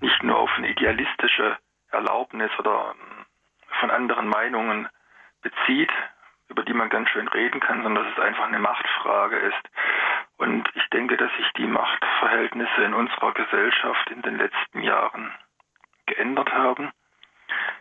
[0.00, 1.56] nicht nur auf eine idealistische
[1.90, 2.94] Erlaubnis oder
[3.80, 4.88] von anderen Meinungen
[5.40, 5.90] bezieht,
[6.48, 9.70] über die man ganz schön reden kann, sondern dass es einfach eine Machtfrage ist.
[10.38, 15.32] Und ich denke, dass sich die Machtverhältnisse in unserer Gesellschaft in den letzten Jahren
[16.06, 16.90] geändert haben,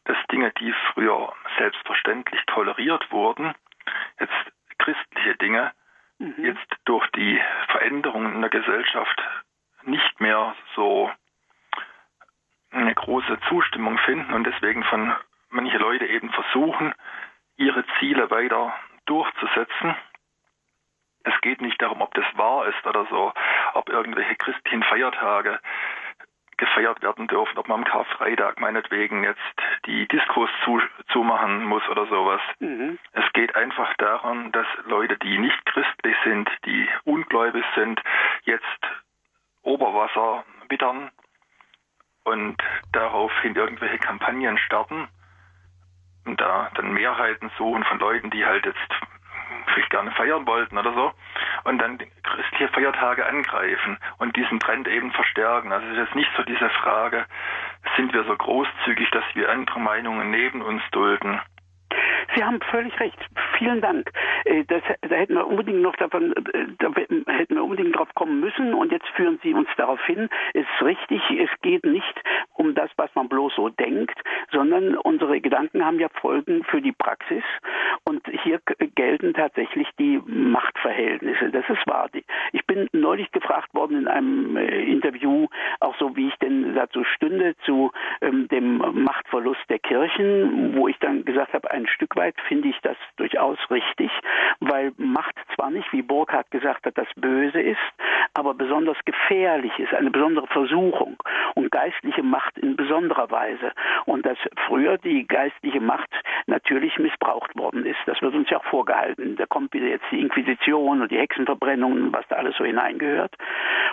[0.06, 3.54] dass Dinge, die früher selbstverständlich toleriert wurden,
[4.20, 4.34] jetzt
[4.80, 5.72] christliche Dinge,
[6.20, 6.36] mhm.
[6.38, 9.22] jetzt durch die Veränderungen in der Gesellschaft
[9.84, 11.12] nicht mehr so
[12.72, 15.14] eine große Zustimmung finden und deswegen von
[15.50, 16.94] manche Leute eben versuchen,
[17.58, 18.74] ihre Ziele weiter
[19.06, 19.96] durchzusetzen.
[21.24, 23.34] Es geht nicht darum, ob das wahr ist oder so,
[23.74, 25.60] ob irgendwelche christlichen Feiertage
[26.58, 29.40] gefeiert werden dürfen, ob man am Karfreitag meinetwegen jetzt
[29.86, 32.42] die Diskos zu, zumachen muss oder sowas.
[32.60, 32.98] Mhm.
[33.12, 38.02] Es geht einfach darum, dass Leute, die nicht christlich sind, die ungläubig sind,
[38.44, 38.64] jetzt
[39.62, 41.12] Oberwasser wittern
[42.24, 42.58] und
[42.92, 45.08] daraufhin irgendwelche Kampagnen starten
[46.28, 48.80] und da dann Mehrheiten suchen von Leuten, die halt jetzt
[49.74, 51.12] vielleicht gerne feiern wollten oder so
[51.64, 55.72] und dann christliche Feiertage angreifen und diesen Trend eben verstärken.
[55.72, 57.26] Also es ist nicht so diese Frage,
[57.96, 61.40] sind wir so großzügig, dass wir andere Meinungen neben uns dulden.
[62.36, 63.18] Sie haben völlig recht.
[63.58, 64.12] Vielen Dank.
[64.46, 68.40] Äh, das, da hätten wir unbedingt noch davon, äh, da hätten wir unbedingt drauf kommen
[68.40, 70.30] müssen und jetzt führen Sie uns darauf hin.
[70.54, 72.22] Es ist richtig, es geht nicht
[72.54, 74.20] um das, was man bloß so denkt,
[74.52, 77.44] sondern unsere Gedanken haben ja Folgen für die Praxis
[78.04, 78.60] und hier
[78.96, 81.50] gelten tatsächlich die Machtverhältnisse.
[81.52, 82.10] Das ist wahr.
[82.52, 85.48] Ich bin neulich gefragt worden in einem äh, Interview,
[85.80, 90.98] auch so wie ich denn dazu stünde, zu ähm, dem Machtverlust der Kirchen, wo ich
[91.00, 94.12] dann gesagt habe, ein Stück weit finde ich das durchaus richtig,
[94.60, 97.78] weil Macht zwar nicht, wie Burkhardt gesagt hat, das Böse ist,
[98.34, 101.18] aber besonders gefährlich ist, eine besondere Versuchung
[101.56, 103.72] und geistliche Macht in besonderer Weise.
[104.06, 106.10] Und dass früher die geistliche Macht
[106.48, 108.00] natürlich missbraucht worden ist.
[108.06, 109.36] Das wird uns ja auch vorgehalten.
[109.36, 113.36] Da kommt wieder jetzt die Inquisition und die Hexenverbrennungen, was da alles so hineingehört.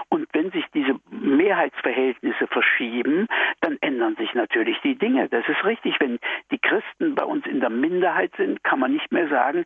[0.08, 3.26] Und wenn sich diese Mehrheitsverhältnisse verschieben,
[3.60, 5.28] dann ändern sich natürlich die Dinge.
[5.28, 5.98] Das ist richtig.
[6.00, 6.18] Wenn
[6.50, 9.64] die Christen bei uns in der Minderheit sind, kann man nicht mehr sagen,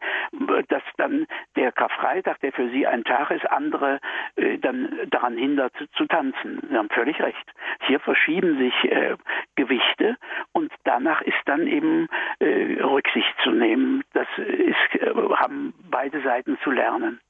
[0.68, 4.00] dass dann der Karfreitag, der für sie ein Tag ist, andere
[4.36, 6.60] äh, dann daran hindert zu tanzen.
[6.68, 7.52] Sie haben völlig recht.
[7.86, 9.16] Hier verschieben sich äh,
[9.56, 10.16] Gewichte
[10.52, 14.02] und danach ist dann eben äh, Rücksicht zu nehmen.
[14.12, 17.20] Das ist, äh, haben beide Seiten zu lernen.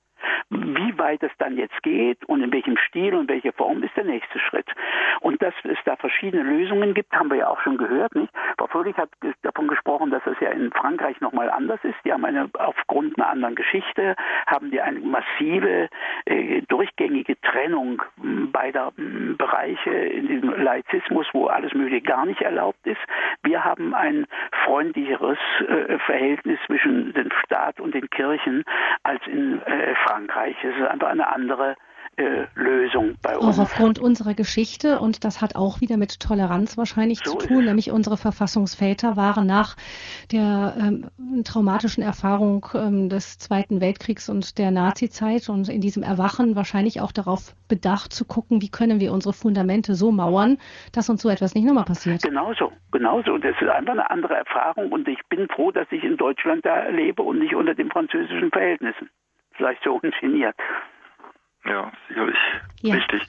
[0.51, 4.05] Wie weit es dann jetzt geht und in welchem Stil und welche Form ist der
[4.05, 4.69] nächste Schritt.
[5.21, 8.15] Und dass es da verschiedene Lösungen gibt, haben wir ja auch schon gehört.
[8.15, 8.33] Nicht?
[8.57, 9.11] Frau Fröhlich hat
[9.43, 11.97] davon gesprochen, dass es ja in Frankreich nochmal anders ist.
[12.05, 14.17] Die haben eine, aufgrund einer anderen Geschichte,
[14.47, 15.89] haben die eine massive,
[16.27, 18.03] äh, durchgängige Trennung
[18.53, 23.01] beider äh, Bereiche in diesem Laizismus, wo alles Mögliche gar nicht erlaubt ist.
[23.43, 24.27] Wir haben ein
[24.65, 28.65] freundlicheres äh, Verhältnis zwischen dem Staat und den Kirchen
[29.03, 30.57] als in äh, Frankreich.
[30.63, 31.77] Es ist einfach eine andere
[32.17, 33.59] äh, Lösung bei uns.
[33.59, 37.65] Auch aufgrund unserer Geschichte und das hat auch wieder mit Toleranz wahrscheinlich so zu tun,
[37.67, 39.77] nämlich unsere Verfassungsväter waren nach
[40.33, 41.11] der ähm,
[41.45, 47.13] traumatischen Erfahrung ähm, des Zweiten Weltkriegs und der Nazizeit und in diesem Erwachen wahrscheinlich auch
[47.13, 50.59] darauf bedacht zu gucken, wie können wir unsere Fundamente so mauern,
[50.93, 52.23] dass uns so etwas nicht nochmal passiert.
[52.23, 53.35] Genauso, genauso.
[53.35, 56.67] Und das ist einfach eine andere Erfahrung und ich bin froh, dass ich in Deutschland
[56.67, 59.09] da lebe und nicht unter den französischen Verhältnissen.
[59.59, 60.57] Vielleicht so ungeniert.
[61.65, 62.39] Ja, sicherlich
[62.81, 62.95] ja.
[62.95, 63.23] richtig.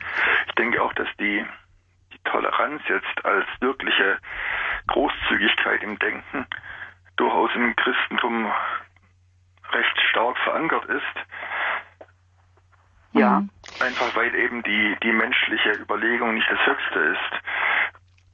[0.48, 1.46] Ich denke auch, dass die,
[2.14, 4.18] die Toleranz jetzt als wirkliche
[4.88, 6.46] Großzügigkeit im Denken
[7.18, 8.50] durchaus im Christentum
[9.72, 11.04] recht stark verankert ist.
[13.12, 13.44] Ja.
[13.82, 17.44] Einfach weil eben die, die menschliche Überlegung nicht das Höchste ist.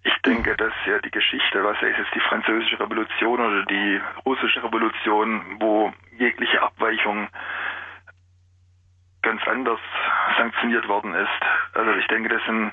[0.03, 4.63] Ich denke, dass ja die Geschichte, was es jetzt die französische Revolution oder die russische
[4.63, 7.27] Revolution, wo jegliche Abweichung
[9.25, 9.79] ganz anders
[10.37, 11.29] sanktioniert worden ist.
[11.73, 12.71] Also ich denke, das sind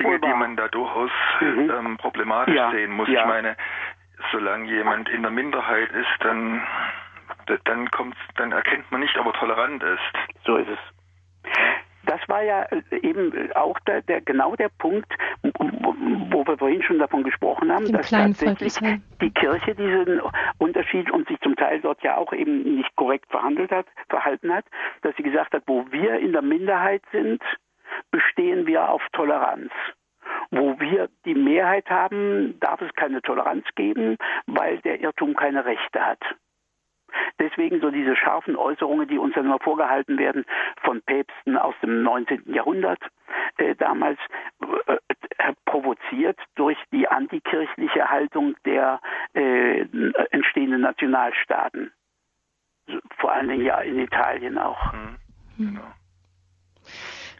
[0.00, 1.10] Dinge, die man da durchaus
[1.40, 1.70] mhm.
[1.70, 2.70] ähm, problematisch ja.
[2.70, 3.08] sehen muss.
[3.08, 3.20] Ja.
[3.20, 3.56] Ich meine,
[4.32, 6.66] solange jemand in der Minderheit ist, dann
[7.64, 10.44] dann kommt, dann erkennt man nicht, ob er tolerant ist.
[10.44, 10.78] So ist es.
[12.06, 16.98] Das war ja äh, eben auch der, der genau der Punkt, wo wir vorhin schon
[16.98, 18.78] davon gesprochen haben, dass tatsächlich
[19.20, 20.20] die Kirche diesen
[20.58, 24.64] Unterschied und sich zum Teil dort ja auch eben nicht korrekt verhandelt hat, verhalten hat,
[25.02, 27.42] dass sie gesagt hat, wo wir in der Minderheit sind,
[28.10, 29.72] bestehen wir auf Toleranz.
[30.50, 36.04] Wo wir die Mehrheit haben, darf es keine Toleranz geben, weil der Irrtum keine Rechte
[36.04, 36.20] hat.
[37.38, 40.44] Deswegen so diese scharfen Äußerungen, die uns dann immer vorgehalten werden
[40.82, 42.52] von Päpsten aus dem 19.
[42.52, 43.00] Jahrhundert,
[43.58, 44.18] äh, damals
[44.86, 49.00] äh, provoziert durch die antikirchliche Haltung der
[49.34, 49.86] äh,
[50.30, 51.92] entstehenden Nationalstaaten.
[53.18, 54.92] Vor allen Dingen ja in Italien auch.
[54.92, 55.16] Mhm.
[55.58, 55.92] Genau.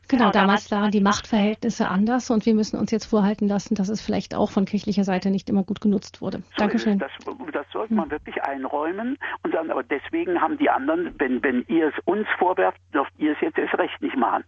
[0.09, 4.01] Genau, damals waren die Machtverhältnisse anders und wir müssen uns jetzt vorhalten lassen, dass es
[4.01, 6.39] vielleicht auch von kirchlicher Seite nicht immer gut genutzt wurde.
[6.39, 6.99] So Dankeschön.
[6.99, 7.11] Das,
[7.53, 8.13] das, sollte man hm.
[8.13, 12.81] wirklich einräumen und sagen, aber deswegen haben die anderen, wenn, wenn ihr es uns vorwerft,
[12.95, 14.45] dürft ihr es jetzt erst recht nicht machen.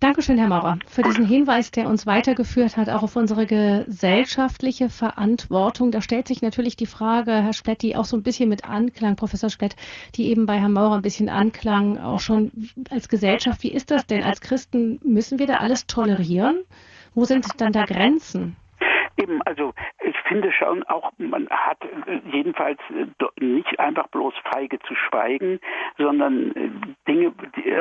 [0.00, 5.90] Dankeschön, Herr Maurer, für diesen Hinweis, der uns weitergeführt hat, auch auf unsere gesellschaftliche Verantwortung.
[5.90, 9.16] Da stellt sich natürlich die Frage, Herr Splett, die auch so ein bisschen mit Anklang,
[9.16, 9.74] Professor Splett,
[10.14, 12.52] die eben bei Herrn Maurer ein bisschen anklang, auch schon
[12.90, 13.64] als Gesellschaft.
[13.64, 14.22] Wie ist das denn?
[14.22, 16.62] Als Christen müssen wir da alles tolerieren?
[17.14, 18.54] Wo sind dann da Grenzen?
[19.16, 19.74] Eben, also
[20.28, 21.78] finde schon auch, man hat
[22.30, 22.78] jedenfalls
[23.40, 25.58] nicht einfach bloß feige zu schweigen,
[25.96, 26.70] sondern äh,
[27.08, 27.32] Dinge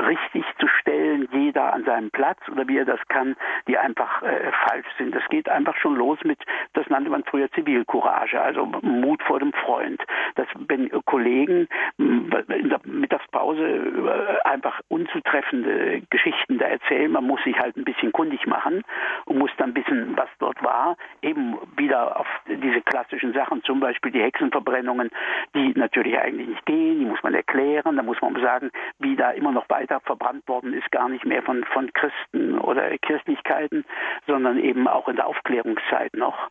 [0.07, 3.35] richtig zu stellen, jeder an seinem Platz oder wie er das kann,
[3.67, 5.13] die einfach äh, falsch sind.
[5.13, 6.39] Das geht einfach schon los mit,
[6.73, 10.01] das nannte man früher Zivilcourage, also Mut vor dem Freund.
[10.35, 11.67] Dass wenn Kollegen
[11.97, 18.11] in der Mittagspause äh, einfach unzutreffende Geschichten da erzählen, man muss sich halt ein bisschen
[18.11, 18.83] kundig machen
[19.25, 24.11] und muss dann wissen, was dort war, eben wieder auf diese klassischen Sachen, zum Beispiel
[24.11, 25.09] die Hexenverbrennungen,
[25.55, 29.31] die natürlich eigentlich nicht gehen, die muss man erklären, da muss man sagen, wie da
[29.31, 33.85] immer noch weiter verbrannt worden ist, gar nicht mehr von, von Christen oder Kirchlichkeiten,
[34.25, 36.49] sondern eben auch in der Aufklärungszeit noch.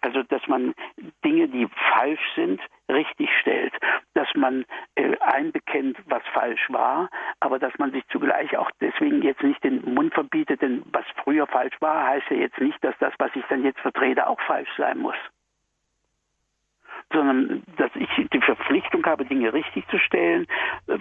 [0.00, 0.74] Also, dass man
[1.24, 3.72] Dinge, die falsch sind, richtig stellt,
[4.14, 4.64] dass man
[4.94, 7.08] äh, einbekennt, was falsch war,
[7.40, 11.46] aber dass man sich zugleich auch deswegen jetzt nicht den Mund verbietet, denn was früher
[11.46, 14.70] falsch war, heißt ja jetzt nicht, dass das, was ich dann jetzt vertrete, auch falsch
[14.76, 15.16] sein muss
[17.12, 20.46] sondern dass ich die Verpflichtung habe, Dinge richtig zu stellen,
[20.86, 20.98] äh,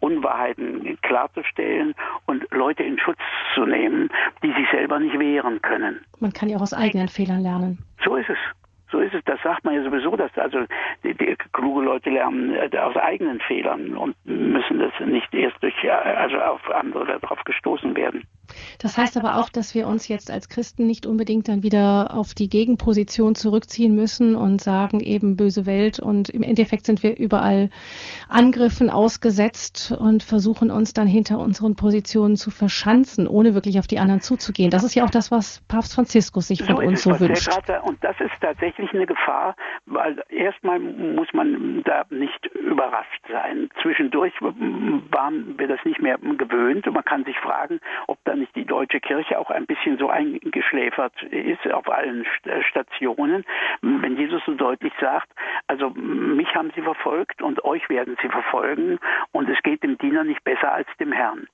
[0.00, 1.94] Unwahrheiten klarzustellen
[2.26, 3.18] und Leute in Schutz
[3.54, 4.10] zu nehmen,
[4.42, 6.04] die sich selber nicht wehren können.
[6.20, 7.78] Man kann ja auch aus eigenen Fehlern lernen.
[8.04, 8.38] So ist es.
[8.94, 10.58] So ist es, das sagt man ja sowieso, dass also
[11.02, 15.74] die, die kluge Leute lernen äh, aus eigenen Fehlern und müssen das nicht erst durch
[15.82, 18.24] äh, also auf andere darauf gestoßen werden.
[18.78, 22.34] Das heißt aber auch, dass wir uns jetzt als Christen nicht unbedingt dann wieder auf
[22.34, 27.70] die Gegenposition zurückziehen müssen und sagen eben böse Welt und im Endeffekt sind wir überall
[28.28, 33.98] Angriffen ausgesetzt und versuchen uns dann hinter unseren Positionen zu verschanzen, ohne wirklich auf die
[33.98, 34.70] anderen zuzugehen.
[34.70, 37.48] Das ist ja auch das, was Papst Franziskus sich von so uns so wünscht.
[37.82, 39.56] und das ist tatsächlich eine Gefahr,
[39.86, 43.70] weil erstmal muss man da nicht überrascht sein.
[43.82, 48.54] Zwischendurch waren wir das nicht mehr gewöhnt und man kann sich fragen, ob da nicht
[48.56, 52.26] die deutsche Kirche auch ein bisschen so eingeschläfert ist auf allen
[52.68, 53.44] Stationen,
[53.82, 55.28] wenn Jesus so deutlich sagt,
[55.66, 58.98] also mich haben sie verfolgt und euch werden sie verfolgen
[59.32, 61.46] und es geht dem Diener nicht besser als dem Herrn.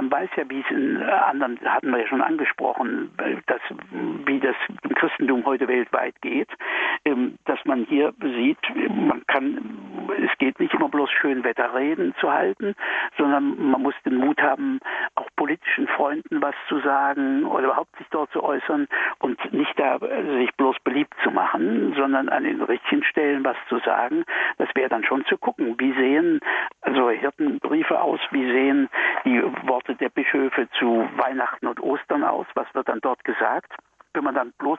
[0.00, 3.10] Man weiß ja, wie es in anderen, hatten wir ja schon angesprochen,
[3.46, 3.60] dass,
[4.26, 6.48] wie das im Christentum heute weltweit geht,
[7.04, 9.78] ähm, dass man hier sieht, man kann,
[10.24, 12.74] es geht nicht immer bloß schön Wetterreden zu halten,
[13.16, 14.80] sondern man muss den Mut haben,
[15.14, 18.86] auch politischen Freunden was zu sagen oder überhaupt sich dort zu äußern
[19.20, 23.78] und nicht da sich bloß beliebt zu machen, sondern an den richtigen Stellen was zu
[23.80, 24.24] sagen.
[24.58, 26.40] Das wäre dann schon zu gucken, wie sehen
[26.82, 28.88] also Hirtenbriefe aus, wie sehen
[29.24, 33.72] die Worte der Bischöfe zu Weihnachten und Ostern aus, was wird dann dort gesagt.
[34.14, 34.78] Wenn man dann bloß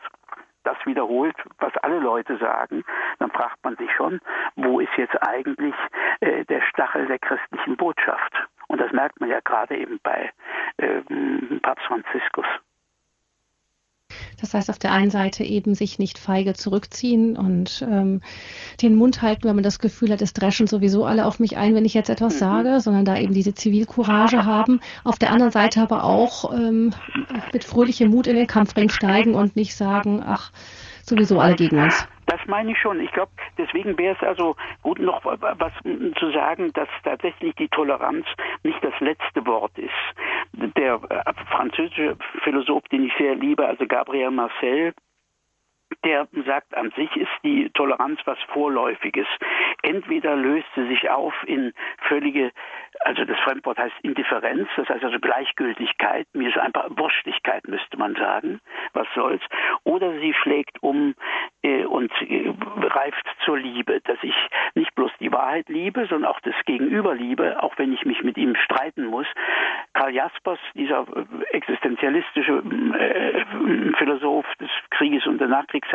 [0.70, 2.84] das wiederholt, was alle Leute sagen,
[3.20, 4.20] dann fragt man sich schon,
[4.56, 5.76] wo ist jetzt eigentlich
[6.20, 8.34] äh, der Stachel der christlichen Botschaft?
[8.68, 10.32] Und das merkt man ja gerade eben bei
[10.78, 11.02] äh,
[11.62, 12.46] Papst Franziskus.
[14.40, 18.22] Das heißt, auf der einen Seite eben sich nicht feige zurückziehen und ähm,
[18.82, 21.76] den Mund halten, wenn man das Gefühl hat, es dreschen sowieso alle auf mich ein,
[21.76, 22.40] wenn ich jetzt etwas mhm.
[22.40, 24.80] sage, sondern da eben diese Zivilcourage haben.
[25.04, 26.94] Auf der anderen Seite aber auch ähm,
[27.54, 30.52] mit fröhlichem Mut in den Kampfring steigen und nicht sagen, ach,
[31.10, 32.08] sowieso alle gegen uns.
[32.28, 33.00] Das meine ich schon.
[33.00, 38.26] Ich glaube, deswegen wäre es also gut, noch was zu sagen, dass tatsächlich die Toleranz
[38.64, 39.90] nicht das letzte Wort ist.
[40.78, 44.94] Der äh, französische Philosoph, den ich sehr liebe, also Gabriel Marcel,
[46.06, 49.28] der sagt, an sich ist die Toleranz was Vorläufiges.
[49.82, 51.74] Entweder löst sie sich auf in
[52.08, 52.52] völlige,
[53.02, 58.16] also das Fremdwort heißt Indifferenz, das heißt also Gleichgültigkeit, mir ist einfach Wurstigkeit, müsste man
[58.16, 58.62] sagen,
[58.94, 59.44] was soll's,
[59.84, 61.16] oder sie schlägt um
[61.64, 64.36] äh, und äh, reift zur Liebe, dass ich
[64.76, 68.38] nicht bloß die Wahrheit liebe, sondern auch das Gegenüber liebe, auch wenn ich mich mit
[68.38, 69.28] ihm streiten muss.
[69.94, 72.64] Karl Jaspers, dieser äh, existenzialistische
[72.98, 73.46] äh,
[73.98, 75.89] Philosoph des Krieges und der Nachkriegszeit,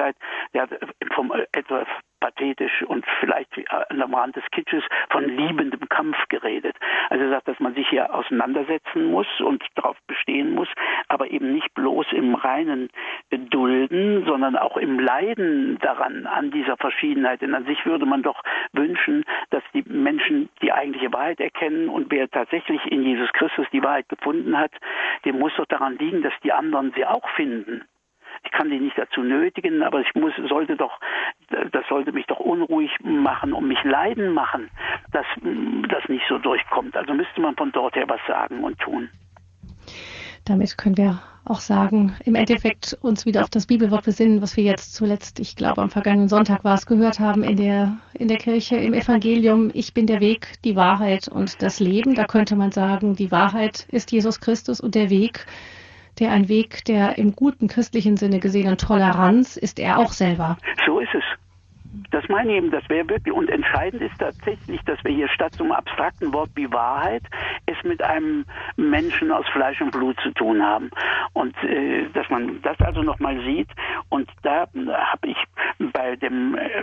[0.53, 0.71] der hat
[1.15, 1.87] vom etwas
[2.25, 6.75] pathetisch und vielleicht am Rand des Kitsches von liebendem Kampf geredet.
[7.11, 10.69] Also er sagt, dass man sich hier auseinandersetzen muss und darauf bestehen muss,
[11.09, 12.89] aber eben nicht bloß im reinen
[13.31, 17.43] Dulden, sondern auch im Leiden daran, an dieser Verschiedenheit.
[17.43, 18.43] Denn an sich würde man doch
[18.73, 23.83] wünschen, dass die Menschen die eigentliche Wahrheit erkennen und wer tatsächlich in Jesus Christus die
[23.83, 24.73] Wahrheit gefunden hat,
[25.27, 27.85] dem muss doch daran liegen, dass die anderen sie auch finden.
[28.45, 31.01] Ich kann die nicht dazu nötigen, aber ich muss, sollte doch,
[31.49, 34.71] das sollte mich doch unruhig machen und mich leiden machen,
[35.13, 35.27] dass
[35.89, 36.97] das nicht so durchkommt.
[36.97, 39.09] Also müsste man von dort her was sagen und tun.
[40.45, 44.65] Damit können wir auch sagen, im Endeffekt uns wieder auf das Bibelwort besinnen, was wir
[44.65, 48.39] jetzt zuletzt, ich glaube am vergangenen Sonntag war es, gehört haben in der, in der
[48.39, 49.71] Kirche, im Evangelium.
[49.75, 52.15] Ich bin der Weg, die Wahrheit und das Leben.
[52.15, 55.47] Da könnte man sagen, die Wahrheit ist Jesus Christus und der Weg
[56.19, 60.59] der ein Weg der im guten christlichen Sinne gesehenen Toleranz ist er auch selber.
[60.87, 61.25] So ist es.
[62.11, 65.55] Das meine ich eben, das wäre wirklich, und entscheidend ist tatsächlich, dass wir hier statt
[65.55, 67.23] zum abstrakten Wort wie Wahrheit
[67.67, 68.45] es mit einem
[68.77, 70.91] Menschen aus Fleisch und Blut zu tun haben.
[71.33, 73.69] Und äh, dass man das also nochmal sieht.
[74.09, 75.37] Und da habe ich
[75.93, 76.83] bei dem äh,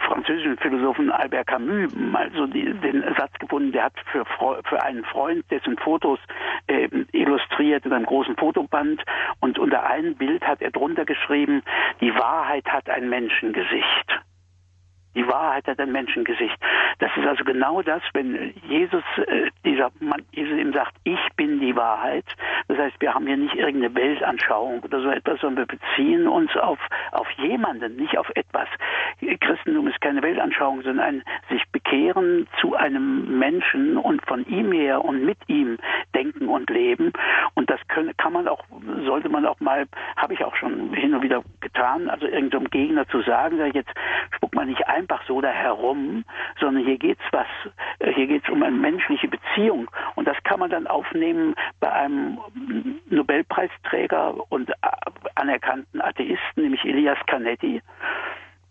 [0.00, 4.24] französischen Philosophen Albert Camus mal so die, den Satz gefunden, der hat für,
[4.64, 6.18] für einen Freund dessen Fotos
[6.66, 9.02] äh, illustriert in einem großen Fotoband
[9.40, 11.62] und unter einem Bild hat er drunter geschrieben,
[12.00, 14.20] die Wahrheit hat ein Menschengesicht.
[15.16, 16.56] Die Wahrheit hat ein Menschengesicht.
[16.98, 21.58] Das ist also genau das, wenn Jesus, äh, dieser Mann, Jesus ihm sagt, ich bin
[21.58, 22.26] die Wahrheit.
[22.68, 26.54] Das heißt, wir haben hier nicht irgendeine Weltanschauung oder so etwas, sondern wir beziehen uns
[26.56, 26.78] auf,
[27.12, 28.68] auf jemanden, nicht auf etwas.
[29.40, 35.02] Christentum ist keine Weltanschauung, sondern ein sich bekehren zu einem Menschen und von ihm her
[35.02, 35.78] und mit ihm
[36.16, 37.12] denken und leben.
[37.54, 38.64] Und das können, kann man auch,
[39.04, 39.86] sollte man auch mal,
[40.16, 43.90] habe ich auch schon hin und wieder getan, also irgendeinem Gegner zu sagen, jetzt
[44.34, 46.24] spuckt man nicht ein einfach so da herum,
[46.58, 47.46] sondern hier geht's was,
[47.98, 52.38] äh, hier geht's um eine menschliche Beziehung und das kann man dann aufnehmen bei einem
[53.08, 54.74] Nobelpreisträger und äh,
[55.34, 57.82] anerkannten Atheisten, nämlich Elias Canetti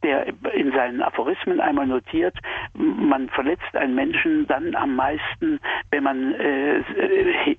[0.06, 2.38] der in seinen Aphorismen einmal notiert,
[2.74, 5.60] man verletzt einen Menschen dann am meisten,
[5.92, 7.58] wenn man äh, äh